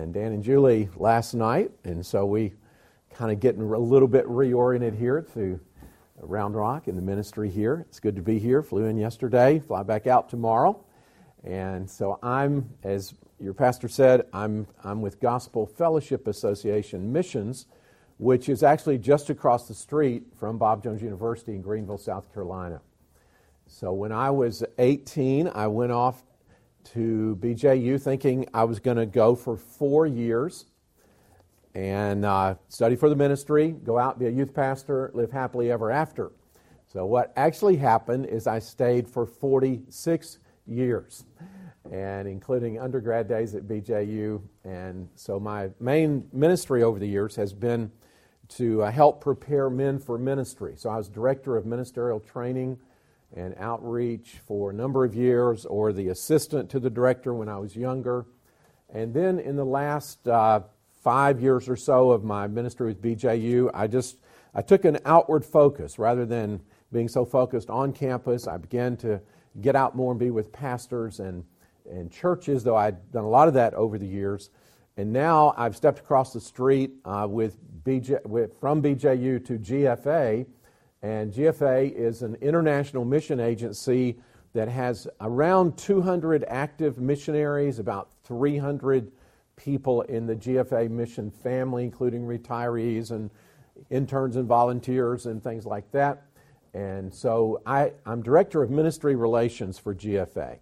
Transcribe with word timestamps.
and 0.00 0.14
Dan 0.14 0.30
and 0.30 0.44
Julie 0.44 0.88
last 0.94 1.34
night, 1.34 1.72
and 1.82 2.06
so 2.06 2.24
we 2.24 2.52
kind 3.12 3.32
of 3.32 3.40
getting 3.40 3.62
a 3.62 3.78
little 3.78 4.06
bit 4.06 4.24
reoriented 4.26 4.96
here 4.96 5.22
to 5.34 5.58
uh, 6.22 6.24
Round 6.24 6.54
Rock 6.54 6.86
in 6.86 6.94
the 6.94 7.02
ministry 7.02 7.50
here. 7.50 7.84
It's 7.88 7.98
good 7.98 8.14
to 8.14 8.22
be 8.22 8.38
here. 8.38 8.62
Flew 8.62 8.84
in 8.84 8.96
yesterday, 8.96 9.58
fly 9.58 9.82
back 9.82 10.06
out 10.06 10.28
tomorrow, 10.28 10.84
and 11.42 11.90
so 11.90 12.20
I'm, 12.22 12.70
as 12.84 13.14
your 13.40 13.54
pastor 13.54 13.88
said, 13.88 14.26
I'm 14.32 14.68
I'm 14.84 15.02
with 15.02 15.18
Gospel 15.18 15.66
Fellowship 15.66 16.28
Association 16.28 17.12
Missions, 17.12 17.66
which 18.18 18.48
is 18.48 18.62
actually 18.62 18.98
just 18.98 19.30
across 19.30 19.66
the 19.66 19.74
street 19.74 20.22
from 20.38 20.58
Bob 20.58 20.84
Jones 20.84 21.02
University 21.02 21.56
in 21.56 21.60
Greenville, 21.60 21.98
South 21.98 22.32
Carolina. 22.32 22.80
So 23.66 23.92
when 23.92 24.12
I 24.12 24.30
was 24.30 24.62
18, 24.78 25.48
I 25.48 25.66
went 25.66 25.90
off 25.90 26.22
to 26.94 27.38
BJU 27.40 28.00
thinking 28.00 28.46
I 28.54 28.64
was 28.64 28.80
going 28.80 28.96
to 28.96 29.06
go 29.06 29.34
for 29.34 29.56
four 29.56 30.06
years 30.06 30.66
and 31.74 32.24
uh, 32.24 32.54
study 32.68 32.96
for 32.96 33.08
the 33.08 33.16
ministry, 33.16 33.70
go 33.70 33.98
out, 33.98 34.18
be 34.18 34.26
a 34.26 34.30
youth 34.30 34.54
pastor, 34.54 35.10
live 35.14 35.30
happily 35.30 35.70
ever 35.70 35.90
after. 35.90 36.32
So, 36.86 37.04
what 37.04 37.32
actually 37.36 37.76
happened 37.76 38.26
is 38.26 38.46
I 38.46 38.58
stayed 38.58 39.06
for 39.06 39.26
46 39.26 40.38
years, 40.66 41.24
and 41.92 42.26
including 42.26 42.80
undergrad 42.80 43.28
days 43.28 43.54
at 43.54 43.64
BJU. 43.64 44.40
And 44.64 45.08
so, 45.14 45.38
my 45.38 45.68
main 45.78 46.26
ministry 46.32 46.82
over 46.82 46.98
the 46.98 47.06
years 47.06 47.36
has 47.36 47.52
been 47.52 47.92
to 48.48 48.82
uh, 48.82 48.90
help 48.90 49.20
prepare 49.20 49.68
men 49.68 49.98
for 49.98 50.16
ministry. 50.16 50.72
So, 50.76 50.88
I 50.88 50.96
was 50.96 51.08
director 51.08 51.58
of 51.58 51.66
ministerial 51.66 52.20
training 52.20 52.78
and 53.34 53.54
outreach 53.58 54.40
for 54.46 54.70
a 54.70 54.74
number 54.74 55.04
of 55.04 55.14
years, 55.14 55.66
or 55.66 55.92
the 55.92 56.08
assistant 56.08 56.70
to 56.70 56.80
the 56.80 56.90
director 56.90 57.34
when 57.34 57.48
I 57.48 57.58
was 57.58 57.76
younger. 57.76 58.26
And 58.92 59.12
then 59.12 59.38
in 59.38 59.56
the 59.56 59.66
last 59.66 60.26
uh, 60.26 60.60
five 61.02 61.40
years 61.40 61.68
or 61.68 61.76
so 61.76 62.10
of 62.10 62.24
my 62.24 62.46
ministry 62.46 62.86
with 62.86 63.02
BJU, 63.02 63.70
I 63.74 63.86
just 63.86 64.18
I 64.54 64.62
took 64.62 64.84
an 64.84 64.98
outward 65.04 65.44
focus 65.44 65.98
rather 65.98 66.24
than 66.24 66.60
being 66.92 67.08
so 67.08 67.24
focused 67.24 67.70
on 67.70 67.92
campus. 67.92 68.46
I 68.46 68.56
began 68.56 68.96
to 68.98 69.20
get 69.60 69.76
out 69.76 69.94
more 69.94 70.12
and 70.12 70.18
be 70.18 70.30
with 70.30 70.52
pastors 70.52 71.20
and, 71.20 71.44
and 71.90 72.10
churches, 72.10 72.64
though 72.64 72.76
I'd 72.76 73.12
done 73.12 73.24
a 73.24 73.28
lot 73.28 73.48
of 73.48 73.54
that 73.54 73.74
over 73.74 73.98
the 73.98 74.06
years. 74.06 74.50
And 74.96 75.12
now 75.12 75.54
I've 75.56 75.76
stepped 75.76 76.00
across 76.00 76.32
the 76.32 76.40
street 76.40 76.92
uh, 77.04 77.26
with 77.28 77.56
BJ, 77.84 78.24
with, 78.26 78.58
from 78.60 78.82
BJU 78.82 79.44
to 79.44 79.58
GFA, 79.58 80.46
and 81.02 81.32
GFA 81.32 81.92
is 81.92 82.22
an 82.22 82.36
international 82.36 83.04
mission 83.04 83.40
agency 83.40 84.18
that 84.54 84.68
has 84.68 85.06
around 85.20 85.76
200 85.76 86.44
active 86.48 86.98
missionaries, 86.98 87.78
about 87.78 88.08
300 88.24 89.12
people 89.56 90.02
in 90.02 90.26
the 90.26 90.34
GFA 90.34 90.90
mission 90.90 91.30
family, 91.30 91.84
including 91.84 92.22
retirees 92.22 93.10
and 93.10 93.30
interns 93.90 94.36
and 94.36 94.46
volunteers 94.46 95.26
and 95.26 95.42
things 95.42 95.66
like 95.66 95.90
that. 95.92 96.24
And 96.74 97.12
so 97.12 97.62
I, 97.66 97.92
am 98.06 98.22
director 98.22 98.62
of 98.62 98.70
ministry 98.70 99.14
relations 99.14 99.78
for 99.78 99.94
GFA 99.94 100.58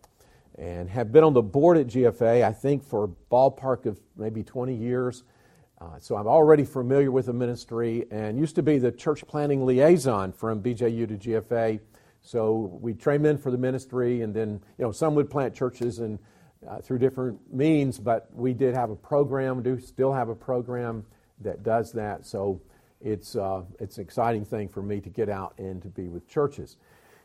and 0.59 0.89
have 0.89 1.13
been 1.13 1.25
on 1.25 1.35
the 1.35 1.43
board 1.43 1.77
at 1.77 1.87
GFA, 1.87 2.45
I 2.45 2.53
think, 2.53 2.85
for 2.85 3.05
a 3.05 3.09
ballpark 3.33 3.87
of 3.87 4.01
maybe 4.17 4.43
20 4.43 4.75
years. 4.75 5.25
Uh, 5.79 5.99
so 5.99 6.17
I'm 6.17 6.27
already 6.27 6.65
familiar 6.65 7.11
with 7.11 7.27
the 7.27 7.35
ministry 7.35 8.07
and 8.11 8.39
used 8.39 8.55
to 8.55 8.63
be 8.63 8.79
the 8.79 8.91
church 8.91 9.27
planting 9.27 9.67
liaison 9.67 10.33
from 10.33 10.63
BJU 10.63 11.07
to 11.09 11.17
GFA. 11.17 11.81
So 12.23 12.79
we 12.81 12.95
train 12.95 13.23
men 13.23 13.37
for 13.37 13.51
the 13.51 13.59
ministry, 13.59 14.23
and 14.23 14.35
then 14.35 14.61
you 14.79 14.85
know 14.85 14.93
some 14.93 15.15
would 15.15 15.31
plant 15.31 15.55
churches 15.55 15.99
and 15.99 16.19
uh, 16.67 16.81
through 16.81 16.99
different 16.99 17.39
means, 17.53 17.99
but 17.99 18.29
we 18.35 18.53
did 18.53 18.75
have 18.75 18.91
a 18.91 18.97
program, 18.97 19.63
do 19.63 19.79
still 19.79 20.13
have 20.13 20.29
a 20.29 20.35
program 20.35 21.05
that 21.41 21.63
does 21.63 21.93
that. 21.93 22.25
So 22.25 22.61
it's 23.03 23.37
uh, 23.37 23.63
it's 23.79 23.99
an 23.99 24.05
exciting 24.05 24.45
thing 24.45 24.69
for 24.69 24.83
me 24.83 25.01
to 25.01 25.11
get 25.11 25.29
out 25.29 25.55
and 25.59 25.83
to 25.83 25.89
be 25.89 26.09
with 26.09 26.27
churches. 26.27 26.79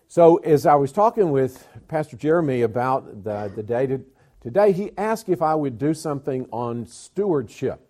So 0.07 0.37
as 0.37 0.65
I 0.65 0.75
was 0.75 0.91
talking 0.91 1.31
with 1.31 1.67
Pastor 1.87 2.17
Jeremy 2.17 2.63
about 2.63 3.23
the 3.23 3.49
the 3.55 3.63
day 3.63 3.87
to, 3.87 4.03
today, 4.41 4.73
he 4.73 4.91
asked 4.97 5.29
if 5.29 5.41
I 5.41 5.55
would 5.55 5.77
do 5.77 5.93
something 5.93 6.47
on 6.51 6.85
stewardship. 6.85 7.87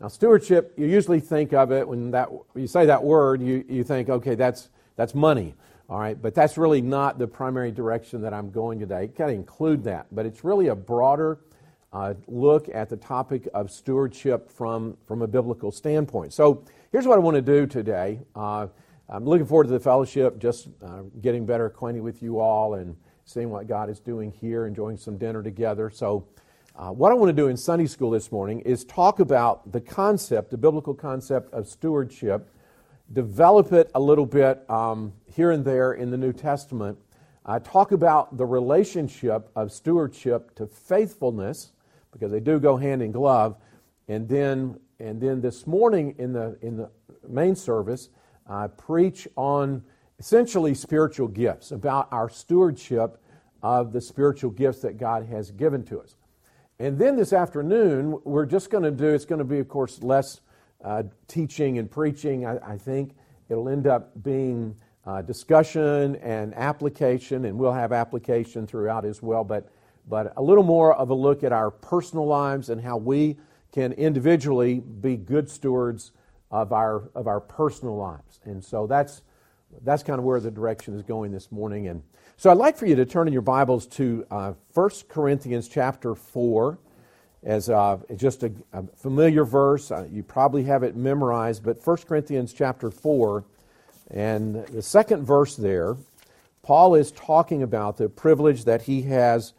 Now, 0.00 0.08
stewardship, 0.08 0.74
you 0.76 0.86
usually 0.86 1.18
think 1.18 1.52
of 1.52 1.72
it 1.72 1.86
when 1.86 2.12
that 2.12 2.28
you 2.54 2.68
say 2.68 2.86
that 2.86 3.02
word, 3.02 3.42
you, 3.42 3.64
you 3.68 3.82
think, 3.82 4.08
okay, 4.08 4.36
that's, 4.36 4.68
that's 4.96 5.14
money. 5.14 5.54
All 5.88 5.98
right, 5.98 6.20
but 6.20 6.34
that's 6.34 6.58
really 6.58 6.82
not 6.82 7.18
the 7.18 7.26
primary 7.26 7.72
direction 7.72 8.20
that 8.22 8.34
I'm 8.34 8.50
going 8.50 8.78
today. 8.78 9.08
Kind 9.08 9.30
of 9.30 9.36
include 9.36 9.84
that, 9.84 10.06
but 10.12 10.26
it's 10.26 10.44
really 10.44 10.68
a 10.68 10.74
broader 10.74 11.40
uh, 11.92 12.14
look 12.26 12.68
at 12.68 12.90
the 12.90 12.96
topic 12.96 13.48
of 13.54 13.70
stewardship 13.70 14.50
from, 14.50 14.96
from 15.06 15.22
a 15.22 15.26
biblical 15.26 15.72
standpoint. 15.72 16.32
So 16.34 16.62
here's 16.92 17.06
what 17.06 17.16
I 17.16 17.20
want 17.20 17.36
to 17.36 17.42
do 17.42 17.66
today. 17.66 18.20
Uh, 18.36 18.66
I'm 19.08 19.24
looking 19.24 19.46
forward 19.46 19.64
to 19.64 19.70
the 19.70 19.80
fellowship, 19.80 20.38
just 20.38 20.68
uh, 20.84 21.02
getting 21.22 21.46
better 21.46 21.66
acquainted 21.66 22.02
with 22.02 22.22
you 22.22 22.38
all 22.38 22.74
and 22.74 22.94
seeing 23.24 23.48
what 23.48 23.66
God 23.66 23.88
is 23.88 23.98
doing 23.98 24.30
here, 24.30 24.66
enjoying 24.66 24.98
some 24.98 25.16
dinner 25.16 25.42
together. 25.42 25.88
So 25.88 26.28
uh, 26.78 26.92
what 26.92 27.10
I 27.10 27.16
want 27.16 27.28
to 27.28 27.32
do 27.32 27.48
in 27.48 27.56
Sunday 27.56 27.86
school 27.86 28.10
this 28.10 28.30
morning 28.30 28.60
is 28.60 28.84
talk 28.84 29.18
about 29.18 29.72
the 29.72 29.80
concept, 29.80 30.52
the 30.52 30.56
biblical 30.56 30.94
concept 30.94 31.52
of 31.52 31.66
stewardship, 31.66 32.48
develop 33.12 33.72
it 33.72 33.90
a 33.96 34.00
little 34.00 34.26
bit 34.26 34.64
um, 34.70 35.12
here 35.26 35.50
and 35.50 35.64
there 35.64 35.94
in 35.94 36.12
the 36.12 36.16
New 36.16 36.32
Testament. 36.32 36.96
I 37.44 37.58
talk 37.58 37.90
about 37.90 38.36
the 38.36 38.46
relationship 38.46 39.50
of 39.56 39.72
stewardship 39.72 40.54
to 40.54 40.68
faithfulness, 40.68 41.72
because 42.12 42.30
they 42.30 42.38
do 42.38 42.60
go 42.60 42.76
hand 42.76 43.02
in 43.02 43.10
glove. 43.10 43.56
And 44.06 44.28
then, 44.28 44.78
and 45.00 45.20
then 45.20 45.40
this 45.40 45.66
morning 45.66 46.14
in 46.18 46.32
the, 46.32 46.56
in 46.62 46.76
the 46.76 46.90
main 47.26 47.56
service, 47.56 48.08
I 48.48 48.68
preach 48.68 49.26
on 49.34 49.82
essentially 50.20 50.74
spiritual 50.74 51.26
gifts, 51.26 51.72
about 51.72 52.06
our 52.12 52.28
stewardship 52.28 53.20
of 53.64 53.92
the 53.92 54.00
spiritual 54.00 54.52
gifts 54.52 54.80
that 54.82 54.96
God 54.96 55.26
has 55.26 55.50
given 55.50 55.82
to 55.86 56.00
us. 56.00 56.14
And 56.80 56.96
then 56.96 57.16
this 57.16 57.32
afternoon, 57.32 58.20
we're 58.22 58.46
just 58.46 58.70
going 58.70 58.84
to 58.84 58.92
do, 58.92 59.08
it's 59.08 59.24
going 59.24 59.40
to 59.40 59.44
be, 59.44 59.58
of 59.58 59.68
course, 59.68 60.00
less 60.00 60.42
uh, 60.84 61.02
teaching 61.26 61.78
and 61.78 61.90
preaching. 61.90 62.46
I, 62.46 62.74
I, 62.74 62.78
think 62.78 63.16
it'll 63.48 63.68
end 63.68 63.88
up 63.88 64.22
being 64.22 64.76
uh, 65.04 65.22
discussion 65.22 66.14
and 66.16 66.54
application, 66.54 67.46
and 67.46 67.58
we'll 67.58 67.72
have 67.72 67.92
application 67.92 68.64
throughout 68.64 69.04
as 69.04 69.20
well, 69.20 69.42
but, 69.42 69.68
but 70.08 70.32
a 70.36 70.42
little 70.42 70.62
more 70.62 70.94
of 70.94 71.10
a 71.10 71.14
look 71.14 71.42
at 71.42 71.52
our 71.52 71.72
personal 71.72 72.26
lives 72.28 72.68
and 72.68 72.80
how 72.80 72.96
we 72.96 73.38
can 73.72 73.92
individually 73.94 74.78
be 74.78 75.16
good 75.16 75.50
stewards 75.50 76.12
of 76.52 76.72
our, 76.72 77.10
of 77.16 77.26
our 77.26 77.40
personal 77.40 77.96
lives. 77.96 78.38
And 78.44 78.64
so 78.64 78.86
that's, 78.86 79.22
that's 79.82 80.02
kind 80.02 80.18
of 80.18 80.24
where 80.24 80.40
the 80.40 80.50
direction 80.50 80.94
is 80.94 81.02
going 81.02 81.32
this 81.32 81.52
morning. 81.52 81.88
And 81.88 82.02
so 82.36 82.50
I'd 82.50 82.56
like 82.56 82.76
for 82.76 82.86
you 82.86 82.96
to 82.96 83.04
turn 83.04 83.26
in 83.26 83.32
your 83.32 83.42
Bibles 83.42 83.86
to 83.88 84.26
uh, 84.30 84.52
1 84.74 84.90
Corinthians 85.08 85.68
chapter 85.68 86.14
4 86.14 86.78
as 87.44 87.70
uh, 87.70 87.98
just 88.16 88.42
a, 88.42 88.52
a, 88.72 88.82
familiar 88.96 89.44
verse. 89.44 89.90
Uh, 89.90 90.06
you 90.10 90.22
probably 90.22 90.64
have 90.64 90.82
it 90.82 90.96
memorized, 90.96 91.62
but 91.62 91.84
1 91.84 91.96
Corinthians 91.98 92.52
chapter 92.52 92.90
4 92.90 93.44
and 94.10 94.66
the 94.66 94.82
second 94.82 95.24
verse 95.24 95.56
there, 95.56 95.96
Paul 96.62 96.94
is 96.94 97.12
talking 97.12 97.62
about 97.62 97.96
the 97.96 98.08
privilege 98.08 98.64
that 98.64 98.82
he 98.82 99.02
has 99.02 99.52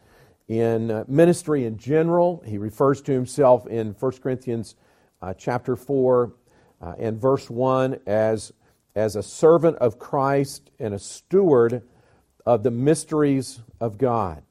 in 0.48 0.90
uh, 0.90 1.06
ministry 1.08 1.66
in 1.66 1.78
general. 1.78 2.42
He 2.46 2.58
refers 2.58 3.02
to 3.04 3.12
himself 3.12 3.68
in 3.68 3.96
1 4.00 4.12
Corinthians 4.24 4.76
uh, 5.22 5.34
chapter 5.36 5.76
4 5.76 6.34
uh, 6.82 6.94
and 6.98 7.22
verse 7.22 7.50
1 7.50 8.00
as, 8.08 8.52
as 8.96 9.16
a 9.16 9.24
servant 9.24 9.78
of 9.78 10.00
Christ 10.00 10.70
and 10.80 10.94
a 10.94 11.00
steward 11.00 11.84
of 12.46 12.64
the 12.64 12.72
mysteries 12.72 13.62
of 13.80 13.98
God. 13.98 14.44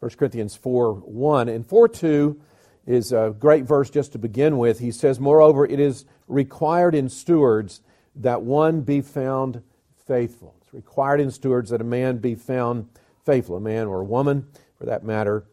1 0.00 0.10
Corinthians 0.12 0.56
4 0.56 0.94
1. 0.94 1.48
And 1.48 1.66
4 1.66 1.88
2 1.88 2.40
is 2.86 3.12
a 3.12 3.34
great 3.38 3.64
verse 3.64 3.90
just 3.90 4.12
to 4.12 4.18
begin 4.18 4.58
with. 4.58 4.80
He 4.80 4.90
says, 4.90 5.20
Moreover, 5.20 5.64
it 5.64 5.78
is 5.78 6.04
required 6.26 6.94
in 6.94 7.08
stewards 7.08 7.80
that 8.16 8.42
one 8.42 8.80
be 8.80 9.00
found 9.00 9.62
faithful. 10.06 10.54
It's 10.60 10.74
required 10.74 11.20
in 11.20 11.30
stewards 11.30 11.70
that 11.70 11.80
a 11.80 11.84
man 11.84 12.18
be 12.18 12.34
found 12.34 12.88
faithful, 13.24 13.56
a 13.56 13.60
man 13.60 13.86
or 13.86 14.00
a 14.00 14.04
woman 14.04 14.46
for 14.78 14.86
that 14.86 15.04
matter. 15.04 15.44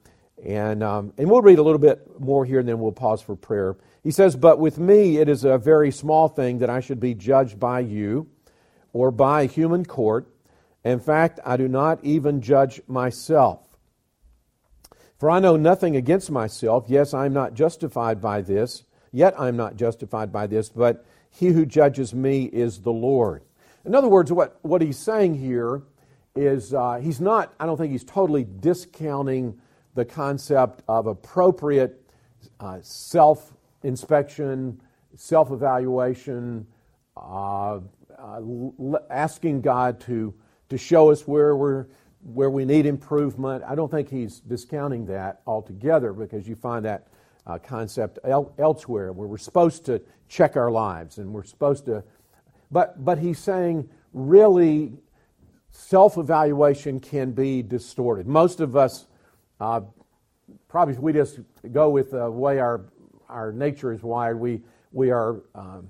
And, 0.45 0.83
um, 0.83 1.13
and 1.17 1.29
we'll 1.29 1.41
read 1.41 1.59
a 1.59 1.63
little 1.63 1.79
bit 1.79 2.19
more 2.19 2.45
here 2.45 2.59
and 2.59 2.67
then 2.67 2.79
we'll 2.79 2.91
pause 2.91 3.21
for 3.21 3.35
prayer. 3.35 3.75
He 4.03 4.11
says, 4.11 4.35
But 4.35 4.59
with 4.59 4.77
me 4.77 5.17
it 5.17 5.27
is 5.27 5.43
a 5.43 5.57
very 5.57 5.91
small 5.91 6.27
thing 6.27 6.59
that 6.59 6.69
I 6.69 6.79
should 6.79 6.99
be 6.99 7.13
judged 7.13 7.59
by 7.59 7.81
you 7.81 8.27
or 8.93 9.11
by 9.11 9.43
a 9.43 9.45
human 9.45 9.85
court. 9.85 10.27
In 10.83 10.99
fact, 10.99 11.39
I 11.45 11.57
do 11.57 11.67
not 11.67 12.03
even 12.03 12.41
judge 12.41 12.81
myself. 12.87 13.59
For 15.17 15.29
I 15.29 15.39
know 15.39 15.57
nothing 15.57 15.97
against 15.97 16.31
myself. 16.31 16.85
Yes, 16.87 17.13
I 17.13 17.25
am 17.25 17.33
not 17.33 17.53
justified 17.53 18.21
by 18.21 18.41
this. 18.41 18.85
Yet 19.11 19.37
I 19.37 19.49
am 19.49 19.57
not 19.57 19.75
justified 19.75 20.31
by 20.31 20.47
this, 20.47 20.69
but 20.69 21.05
he 21.29 21.47
who 21.47 21.65
judges 21.65 22.13
me 22.13 22.45
is 22.45 22.81
the 22.81 22.91
Lord. 22.91 23.43
In 23.85 23.95
other 23.95 24.07
words, 24.07 24.31
what, 24.31 24.59
what 24.61 24.81
he's 24.81 24.97
saying 24.97 25.35
here 25.35 25.83
is 26.35 26.73
uh, 26.73 26.99
he's 27.01 27.19
not, 27.19 27.53
I 27.59 27.65
don't 27.65 27.77
think 27.77 27.91
he's 27.91 28.03
totally 28.03 28.45
discounting 28.45 29.59
the 29.95 30.05
concept 30.05 30.81
of 30.87 31.07
appropriate 31.07 32.01
uh, 32.59 32.79
self 32.81 33.53
inspection, 33.83 34.81
self 35.15 35.51
evaluation, 35.51 36.65
uh, 37.17 37.79
uh, 38.17 38.41
asking 39.09 39.61
God 39.61 39.99
to, 40.01 40.33
to 40.69 40.77
show 40.77 41.11
us 41.11 41.27
where, 41.27 41.55
we're, 41.55 41.87
where 42.21 42.49
we 42.49 42.65
need 42.65 42.85
improvement. 42.85 43.63
I 43.67 43.75
don't 43.75 43.89
think 43.89 44.09
he's 44.09 44.39
discounting 44.39 45.05
that 45.07 45.41
altogether 45.47 46.13
because 46.13 46.47
you 46.47 46.55
find 46.55 46.85
that 46.85 47.07
uh, 47.47 47.57
concept 47.57 48.19
el- 48.23 48.53
elsewhere 48.57 49.11
where 49.11 49.27
we're 49.27 49.37
supposed 49.37 49.85
to 49.85 50.01
check 50.27 50.55
our 50.55 50.69
lives 50.69 51.17
and 51.17 51.33
we're 51.33 51.43
supposed 51.43 51.85
to. 51.85 52.03
But, 52.71 53.03
but 53.03 53.17
he's 53.17 53.39
saying 53.39 53.89
really 54.13 54.93
self 55.71 56.17
evaluation 56.17 56.99
can 56.99 57.31
be 57.31 57.61
distorted. 57.61 58.27
Most 58.27 58.59
of 58.59 58.75
us, 58.75 59.07
uh, 59.59 59.81
probably 60.67 60.95
we 60.97 61.13
just 61.13 61.39
go 61.71 61.89
with 61.89 62.11
the 62.11 62.29
way 62.29 62.59
our, 62.59 62.85
our 63.27 63.51
nature 63.51 63.91
is 63.91 64.03
wired, 64.03 64.39
we, 64.39 64.61
we 64.91 65.11
are 65.11 65.41
um, 65.55 65.89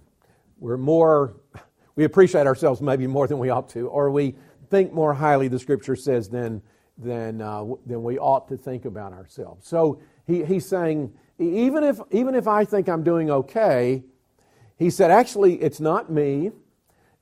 we're 0.59 0.77
more 0.77 1.35
we 1.95 2.05
appreciate 2.05 2.47
ourselves 2.47 2.81
maybe 2.81 3.07
more 3.07 3.27
than 3.27 3.39
we 3.39 3.49
ought 3.49 3.67
to, 3.69 3.87
or 3.87 4.09
we 4.09 4.35
think 4.69 4.93
more 4.93 5.13
highly, 5.13 5.47
the 5.47 5.59
scripture 5.59 5.95
says, 5.95 6.29
than, 6.29 6.61
than, 6.97 7.41
uh, 7.41 7.65
than 7.85 8.03
we 8.03 8.17
ought 8.17 8.47
to 8.47 8.57
think 8.57 8.85
about 8.85 9.11
ourselves. 9.11 9.67
So 9.67 9.99
he, 10.25 10.45
he's 10.45 10.65
saying, 10.65 11.13
even 11.39 11.83
if, 11.83 11.99
even 12.11 12.35
if 12.35 12.47
I 12.47 12.65
think 12.65 12.87
I'm 12.87 13.03
doing 13.03 13.29
okay, 13.29 14.03
he 14.77 14.89
said, 14.89 15.11
actually, 15.11 15.61
it's 15.61 15.79
not 15.79 16.09
me. 16.09 16.51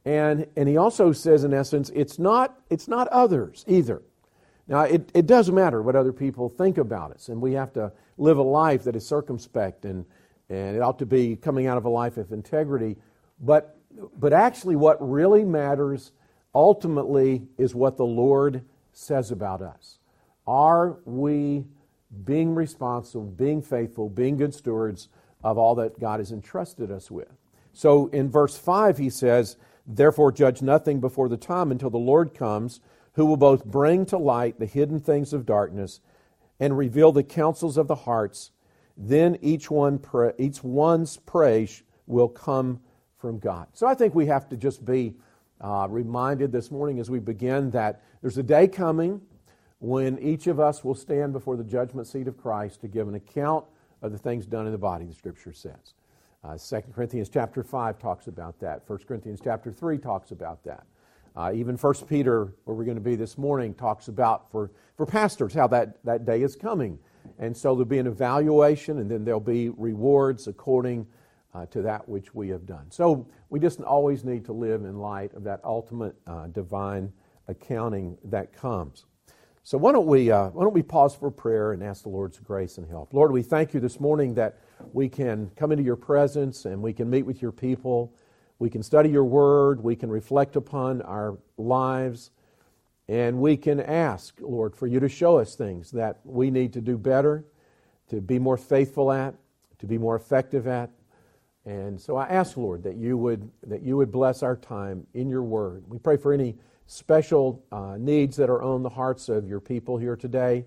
And, 0.06 0.46
and 0.56 0.70
he 0.70 0.78
also 0.78 1.12
says, 1.12 1.44
in 1.44 1.54
essence, 1.54 1.92
it's 1.96 2.20
not, 2.20 2.60
it's 2.70 2.88
not 2.88 3.08
others 3.08 3.66
either. 3.68 4.02
Now, 4.68 4.82
it, 4.82 5.10
it 5.14 5.26
does 5.28 5.50
matter 5.50 5.82
what 5.82 5.96
other 5.96 6.12
people 6.12 6.50
think 6.50 6.78
about 6.78 7.12
us, 7.12 7.30
and 7.30 7.42
we 7.42 7.54
have 7.54 7.72
to 7.74 7.92
live 8.18 8.38
a 8.38 8.44
life 8.44 8.84
that 8.84 8.96
is 8.96 9.06
circumspect, 9.06 9.86
and, 9.86 10.06
and 10.50 10.76
it 10.76 10.82
ought 10.82 11.00
to 11.00 11.06
be 11.06 11.36
coming 11.36 11.68
out 11.68 11.78
of 11.78 11.86
a 11.86 11.90
life 11.90 12.18
of 12.18 12.32
integrity. 12.32 12.98
But 13.40 13.78
but 14.18 14.34
actually, 14.34 14.76
what 14.76 14.98
really 15.00 15.44
matters 15.44 16.12
ultimately 16.54 17.48
is 17.58 17.74
what 17.74 17.98
the 17.98 18.06
Lord 18.06 18.64
says 18.94 19.32
about 19.32 19.62
us. 19.62 20.00
Are 20.46 20.98
we 21.06 21.66
being 22.24 22.56
responsible, 22.56 23.26
being 23.26 23.62
faithful, 23.62 24.10
being 24.10 24.38
good 24.38 24.54
stewards 24.54 25.10
of 25.44 25.58
all 25.58 25.76
that 25.76 26.00
God 26.00 26.20
has 26.20 26.32
entrusted 26.32 26.92
us 26.92 27.12
with? 27.12 27.32
So 27.74 28.08
in 28.08 28.30
verse 28.30 28.58
5, 28.58 28.98
he 28.98 29.10
says, 29.10 29.58
Therefore, 29.86 30.32
judge 30.32 30.62
nothing 30.62 31.00
before 31.00 31.30
the 31.30 31.38
time 31.38 31.72
until 31.72 31.90
the 31.90 31.98
Lord 31.98 32.34
comes, 32.34 32.82
who 33.18 33.26
will 33.26 33.36
both 33.36 33.66
bring 33.66 34.06
to 34.06 34.18
light 34.18 34.60
the 34.60 34.66
hidden 34.68 35.00
things 35.00 35.34
of 35.34 35.44
darkness 35.44 36.02
and 36.60 36.78
reveal 36.78 37.12
the 37.12 37.24
counsels 37.24 37.76
of 37.76 37.88
the 37.88 37.96
hearts. 37.96 38.52
Then 38.96 39.40
each, 39.42 39.72
one 39.72 40.00
each 40.38 40.64
one's 40.64 41.18
praise 41.18 41.82
will 42.06 42.30
come 42.30 42.80
from 43.18 43.40
God. 43.40 43.68
So 43.74 43.88
I 43.88 43.96
think 43.96 44.14
we 44.14 44.28
have 44.28 44.48
to 44.50 44.56
just 44.56 44.86
be 44.86 45.16
uh, 45.60 45.88
reminded 45.90 46.52
this 46.52 46.70
morning 46.70 47.00
as 47.00 47.10
we 47.10 47.18
begin 47.18 47.72
that 47.72 48.04
there's 48.22 48.38
a 48.38 48.44
day 48.44 48.68
coming 48.68 49.20
when 49.80 50.20
each 50.20 50.46
of 50.46 50.60
us 50.60 50.84
will 50.84 50.96
stand 50.96 51.34
before 51.34 51.58
the 51.58 51.64
judgment 51.64 52.06
seat 52.06 52.28
of 52.28 52.38
Christ 52.38 52.82
to 52.82 52.88
give 52.88 53.08
an 53.08 53.16
account 53.16 53.66
of 54.04 54.12
the 54.12 54.18
things 54.20 54.46
done 54.46 54.68
in 54.68 54.72
the 54.72 54.78
body, 54.78 55.06
the 55.06 55.14
Scripture 55.16 55.54
says. 55.54 55.96
Uh, 56.44 56.56
2 56.56 56.94
Corinthians 56.94 57.30
chapter 57.30 57.64
5 57.64 57.98
talks 57.98 58.28
about 58.28 58.60
that. 58.60 58.84
1 58.86 59.00
Corinthians 59.08 59.40
chapter 59.44 59.72
3 59.72 59.98
talks 59.98 60.30
about 60.30 60.64
that. 60.66 60.86
Uh, 61.38 61.52
even 61.54 61.78
1 61.78 61.94
Peter, 62.10 62.52
where 62.64 62.76
we're 62.76 62.84
going 62.84 62.98
to 62.98 63.02
be 63.02 63.16
this 63.16 63.38
morning, 63.38 63.72
talks 63.76 64.08
about 64.08 64.50
for, 64.52 64.72
for 64.96 65.06
pastors 65.06 65.54
how 65.54 65.68
that, 65.68 66.04
that 66.04 66.26
day 66.26 66.42
is 66.42 66.56
coming. 66.56 66.98
And 67.38 67.56
so 67.56 67.76
there'll 67.76 67.86
be 67.86 68.00
an 68.00 68.08
evaluation, 68.08 68.98
and 68.98 69.12
then 69.12 69.24
there'll 69.24 69.40
be 69.40 69.70
rewards 69.70 70.48
according 70.48 71.06
uh, 71.54 71.68
to 71.68 71.84
that 71.84 72.10
which 72.10 72.34
we 72.34 72.50
have 72.50 72.66
done. 72.66 72.90
So 72.90 73.28
we 73.52 73.60
just 73.60 73.82
always 73.82 74.24
need 74.24 74.46
to 74.46 74.52
live 74.52 74.84
in 74.84 74.98
light 74.98 75.32
of 75.36 75.44
that 75.44 75.62
ultimate 75.64 76.16
uh, 76.26 76.48
divine 76.48 77.14
accounting 77.48 78.18
that 78.24 78.52
comes. 78.52 79.06
So 79.62 79.78
why 79.78 79.92
don't 79.92 80.08
we 80.08 80.32
uh, 80.32 80.48
why 80.50 80.64
don't 80.64 80.74
we 80.74 80.82
pause 80.82 81.14
for 81.14 81.30
prayer 81.30 81.74
and 81.74 81.84
ask 81.84 82.04
the 82.04 82.10
Lord's 82.10 82.40
grace 82.40 82.78
and 82.78 82.88
help? 82.88 83.14
Lord, 83.14 83.32
we 83.32 83.44
thank 83.44 83.74
you 83.74 83.80
this 83.80 84.00
morning 84.00 84.34
that 84.36 84.60
we 84.94 85.10
can 85.10 85.52
come 85.56 85.72
into 85.72 85.84
your 85.84 85.98
presence 85.98 86.66
and 86.66 86.82
we 86.82 86.94
can 86.94 87.10
meet 87.10 87.24
with 87.24 87.42
your 87.42 87.52
people. 87.52 88.14
We 88.60 88.70
can 88.70 88.84
study 88.84 89.10
your 89.10 89.26
word. 89.26 89.84
We 89.84 89.96
can 89.96 90.10
reflect 90.10 90.56
upon 90.56 91.02
our 91.04 91.38
lives. 91.58 92.32
And 93.08 93.40
we 93.40 93.56
can 93.56 93.80
ask, 93.80 94.36
Lord, 94.42 94.76
for 94.76 94.88
you 94.88 95.00
to 95.00 95.10
show 95.10 95.38
us 95.38 95.56
things 95.56 95.92
that 95.92 96.20
we 96.24 96.52
need 96.52 96.74
to 96.74 96.82
do 96.82 96.98
better, 96.98 97.46
to 98.10 98.20
be 98.20 98.40
more 98.40 98.58
faithful 98.58 99.12
at, 99.12 99.36
to 99.80 99.86
be 99.86 99.98
more 99.98 100.16
effective 100.16 100.68
at. 100.68 100.90
And 101.66 102.00
so 102.00 102.16
I 102.18 102.28
ask, 102.28 102.58
Lord, 102.58 102.84
that 102.84 102.96
you 102.96 103.18
would, 103.18 103.50
that 103.68 103.82
you 103.82 103.98
would 103.98 104.12
bless 104.12 104.44
our 104.44 104.56
time 104.56 105.06
in 105.14 105.30
your 105.30 105.44
word. 105.44 105.84
We 105.88 106.00
pray 106.00 106.18
for 106.18 106.34
any 106.34 106.56
special 106.88 107.64
uh, 107.72 107.96
needs 107.98 108.38
that 108.38 108.50
are 108.50 108.64
on 108.64 108.84
the 108.84 108.90
hearts 108.90 109.30
of 109.30 109.48
your 109.48 109.60
people 109.60 109.98
here 109.98 110.16
today 110.16 110.66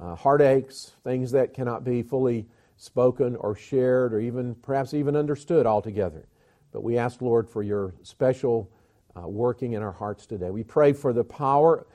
uh, 0.00 0.14
heartaches, 0.14 0.92
things 1.04 1.30
that 1.32 1.52
cannot 1.52 1.84
be 1.84 2.02
fully 2.02 2.46
spoken 2.76 3.36
or 3.36 3.54
shared 3.54 4.14
or 4.14 4.20
even 4.20 4.54
perhaps 4.56 4.94
even 4.94 5.14
understood 5.14 5.66
altogether. 5.66 6.26
But 6.72 6.82
we 6.82 6.98
ask, 6.98 7.20
Lord, 7.20 7.48
for 7.48 7.62
your 7.62 7.94
special 8.02 8.70
uh, 9.16 9.28
working 9.28 9.72
in 9.72 9.82
our 9.82 9.92
hearts 9.92 10.26
today. 10.26 10.50
We 10.50 10.62
pray 10.62 10.92
for 10.92 11.12
the 11.12 11.24
power 11.24 11.86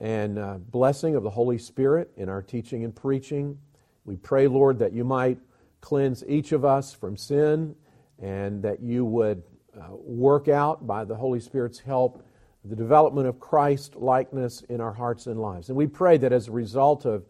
and 0.00 0.38
uh, 0.38 0.58
blessing 0.58 1.16
of 1.16 1.22
the 1.22 1.30
Holy 1.30 1.58
Spirit 1.58 2.10
in 2.16 2.28
our 2.28 2.42
teaching 2.42 2.84
and 2.84 2.94
preaching. 2.94 3.58
We 4.04 4.16
pray, 4.16 4.46
Lord, 4.46 4.78
that 4.78 4.92
you 4.92 5.04
might 5.04 5.38
cleanse 5.80 6.24
each 6.26 6.52
of 6.52 6.64
us 6.64 6.94
from 6.94 7.16
sin 7.16 7.74
and 8.18 8.62
that 8.62 8.80
you 8.80 9.04
would 9.04 9.42
uh, 9.78 9.88
work 9.90 10.48
out 10.48 10.86
by 10.86 11.04
the 11.04 11.14
Holy 11.14 11.40
Spirit's 11.40 11.78
help 11.78 12.22
the 12.64 12.76
development 12.76 13.26
of 13.26 13.40
Christ 13.40 13.96
likeness 13.96 14.62
in 14.68 14.80
our 14.80 14.92
hearts 14.92 15.26
and 15.26 15.40
lives. 15.40 15.68
And 15.68 15.76
we 15.76 15.86
pray 15.86 16.18
that 16.18 16.32
as 16.32 16.48
a 16.48 16.52
result 16.52 17.06
of 17.06 17.24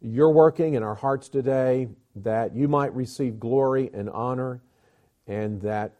your 0.00 0.30
working 0.30 0.74
in 0.74 0.82
our 0.82 0.94
hearts 0.94 1.28
today, 1.28 1.88
that 2.16 2.54
you 2.54 2.68
might 2.68 2.94
receive 2.94 3.40
glory 3.40 3.90
and 3.92 4.08
honor, 4.10 4.62
and 5.26 5.60
that, 5.62 5.94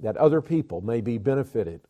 that 0.00 0.16
other 0.16 0.40
people 0.40 0.80
may 0.80 1.00
be 1.00 1.18
benefited 1.18 1.80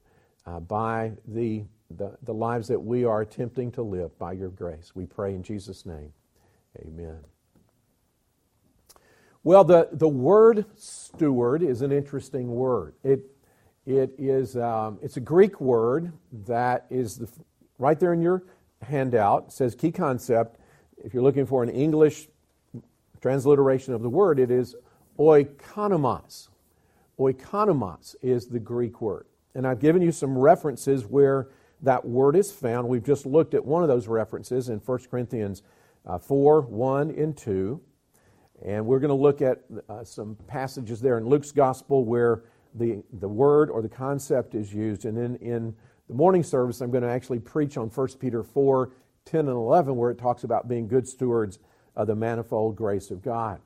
uh, 0.46 0.60
by 0.60 1.12
the, 1.26 1.64
the, 1.90 2.16
the 2.22 2.34
lives 2.34 2.68
that 2.68 2.80
we 2.80 3.04
are 3.04 3.20
attempting 3.20 3.70
to 3.72 3.82
live 3.82 4.16
by 4.18 4.32
your 4.32 4.48
grace. 4.48 4.92
We 4.94 5.06
pray 5.06 5.34
in 5.34 5.42
Jesus' 5.42 5.86
name. 5.86 6.12
Amen. 6.78 7.18
Well, 9.42 9.64
the, 9.64 9.88
the 9.92 10.08
word 10.08 10.66
steward 10.76 11.62
is 11.62 11.82
an 11.82 11.92
interesting 11.92 12.54
word. 12.54 12.94
It, 13.02 13.24
it 13.86 14.14
is, 14.18 14.56
um, 14.56 14.98
it's 15.02 15.16
a 15.16 15.20
Greek 15.20 15.60
word 15.60 16.12
that 16.46 16.86
is 16.90 17.16
the, 17.16 17.28
right 17.78 17.98
there 17.98 18.12
in 18.12 18.20
your 18.20 18.42
handout. 18.82 19.46
It 19.46 19.52
says 19.52 19.74
key 19.74 19.92
concept. 19.92 20.58
If 21.02 21.14
you're 21.14 21.22
looking 21.22 21.46
for 21.46 21.62
an 21.62 21.70
English 21.70 22.28
transliteration 23.22 23.94
of 23.94 24.02
the 24.02 24.10
word, 24.10 24.38
it 24.38 24.50
is 24.50 24.76
oikonomos. 25.18 26.48
Oikonomos 27.20 28.16
is 28.22 28.46
the 28.46 28.58
Greek 28.58 29.00
word. 29.02 29.26
And 29.54 29.66
I've 29.66 29.78
given 29.78 30.00
you 30.00 30.10
some 30.10 30.38
references 30.38 31.04
where 31.04 31.48
that 31.82 32.04
word 32.04 32.34
is 32.34 32.50
found. 32.50 32.88
We've 32.88 33.04
just 33.04 33.26
looked 33.26 33.52
at 33.52 33.64
one 33.64 33.82
of 33.82 33.88
those 33.88 34.08
references 34.08 34.70
in 34.70 34.78
1 34.78 34.98
Corinthians 35.10 35.62
uh, 36.06 36.18
4 36.18 36.62
1 36.62 37.10
and 37.10 37.36
2. 37.36 37.80
And 38.64 38.86
we're 38.86 39.00
going 39.00 39.10
to 39.10 39.14
look 39.14 39.42
at 39.42 39.62
uh, 39.88 40.02
some 40.04 40.36
passages 40.46 41.00
there 41.00 41.18
in 41.18 41.26
Luke's 41.26 41.52
gospel 41.52 42.04
where 42.04 42.44
the, 42.74 43.02
the 43.12 43.28
word 43.28 43.70
or 43.70 43.82
the 43.82 43.88
concept 43.88 44.54
is 44.54 44.72
used. 44.72 45.04
And 45.04 45.16
then 45.16 45.36
in 45.36 45.74
the 46.08 46.14
morning 46.14 46.42
service, 46.42 46.80
I'm 46.80 46.90
going 46.90 47.02
to 47.02 47.10
actually 47.10 47.38
preach 47.38 47.76
on 47.76 47.88
1 47.88 48.08
Peter 48.18 48.42
4 48.42 48.92
10 49.26 49.40
and 49.40 49.48
11, 49.50 49.94
where 49.94 50.10
it 50.10 50.18
talks 50.18 50.44
about 50.44 50.68
being 50.68 50.88
good 50.88 51.06
stewards 51.06 51.58
of 51.94 52.06
the 52.06 52.14
manifold 52.14 52.76
grace 52.76 53.10
of 53.10 53.22
God. 53.22 53.60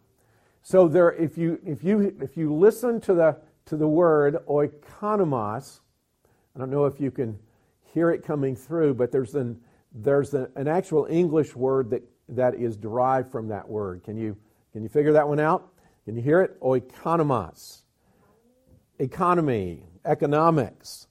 So 0.64 0.88
there, 0.88 1.12
if 1.12 1.38
you, 1.38 1.60
if 1.64 1.84
you, 1.84 2.16
if 2.20 2.36
you 2.36 2.52
listen 2.52 3.00
to 3.02 3.14
the, 3.14 3.36
to 3.66 3.76
the 3.76 3.86
word 3.86 4.38
oikonomos, 4.48 5.80
I 6.56 6.58
don't 6.58 6.70
know 6.70 6.86
if 6.86 6.98
you 6.98 7.10
can 7.10 7.38
hear 7.92 8.10
it 8.10 8.24
coming 8.24 8.56
through, 8.56 8.94
but 8.94 9.12
there's 9.12 9.34
an, 9.34 9.60
there's 9.92 10.34
an, 10.34 10.48
an 10.56 10.66
actual 10.66 11.06
English 11.10 11.54
word 11.54 11.90
that, 11.90 12.02
that 12.30 12.54
is 12.54 12.76
derived 12.76 13.30
from 13.30 13.46
that 13.48 13.68
word. 13.68 14.02
Can 14.02 14.16
you 14.16 14.36
can 14.74 14.82
you 14.82 14.88
figure 14.88 15.12
that 15.12 15.28
one 15.28 15.38
out? 15.38 15.68
Can 16.04 16.16
you 16.16 16.22
hear 16.22 16.40
it? 16.40 16.60
Oikonomos. 16.60 17.82
Economy, 18.98 19.84
economics. 20.04 21.06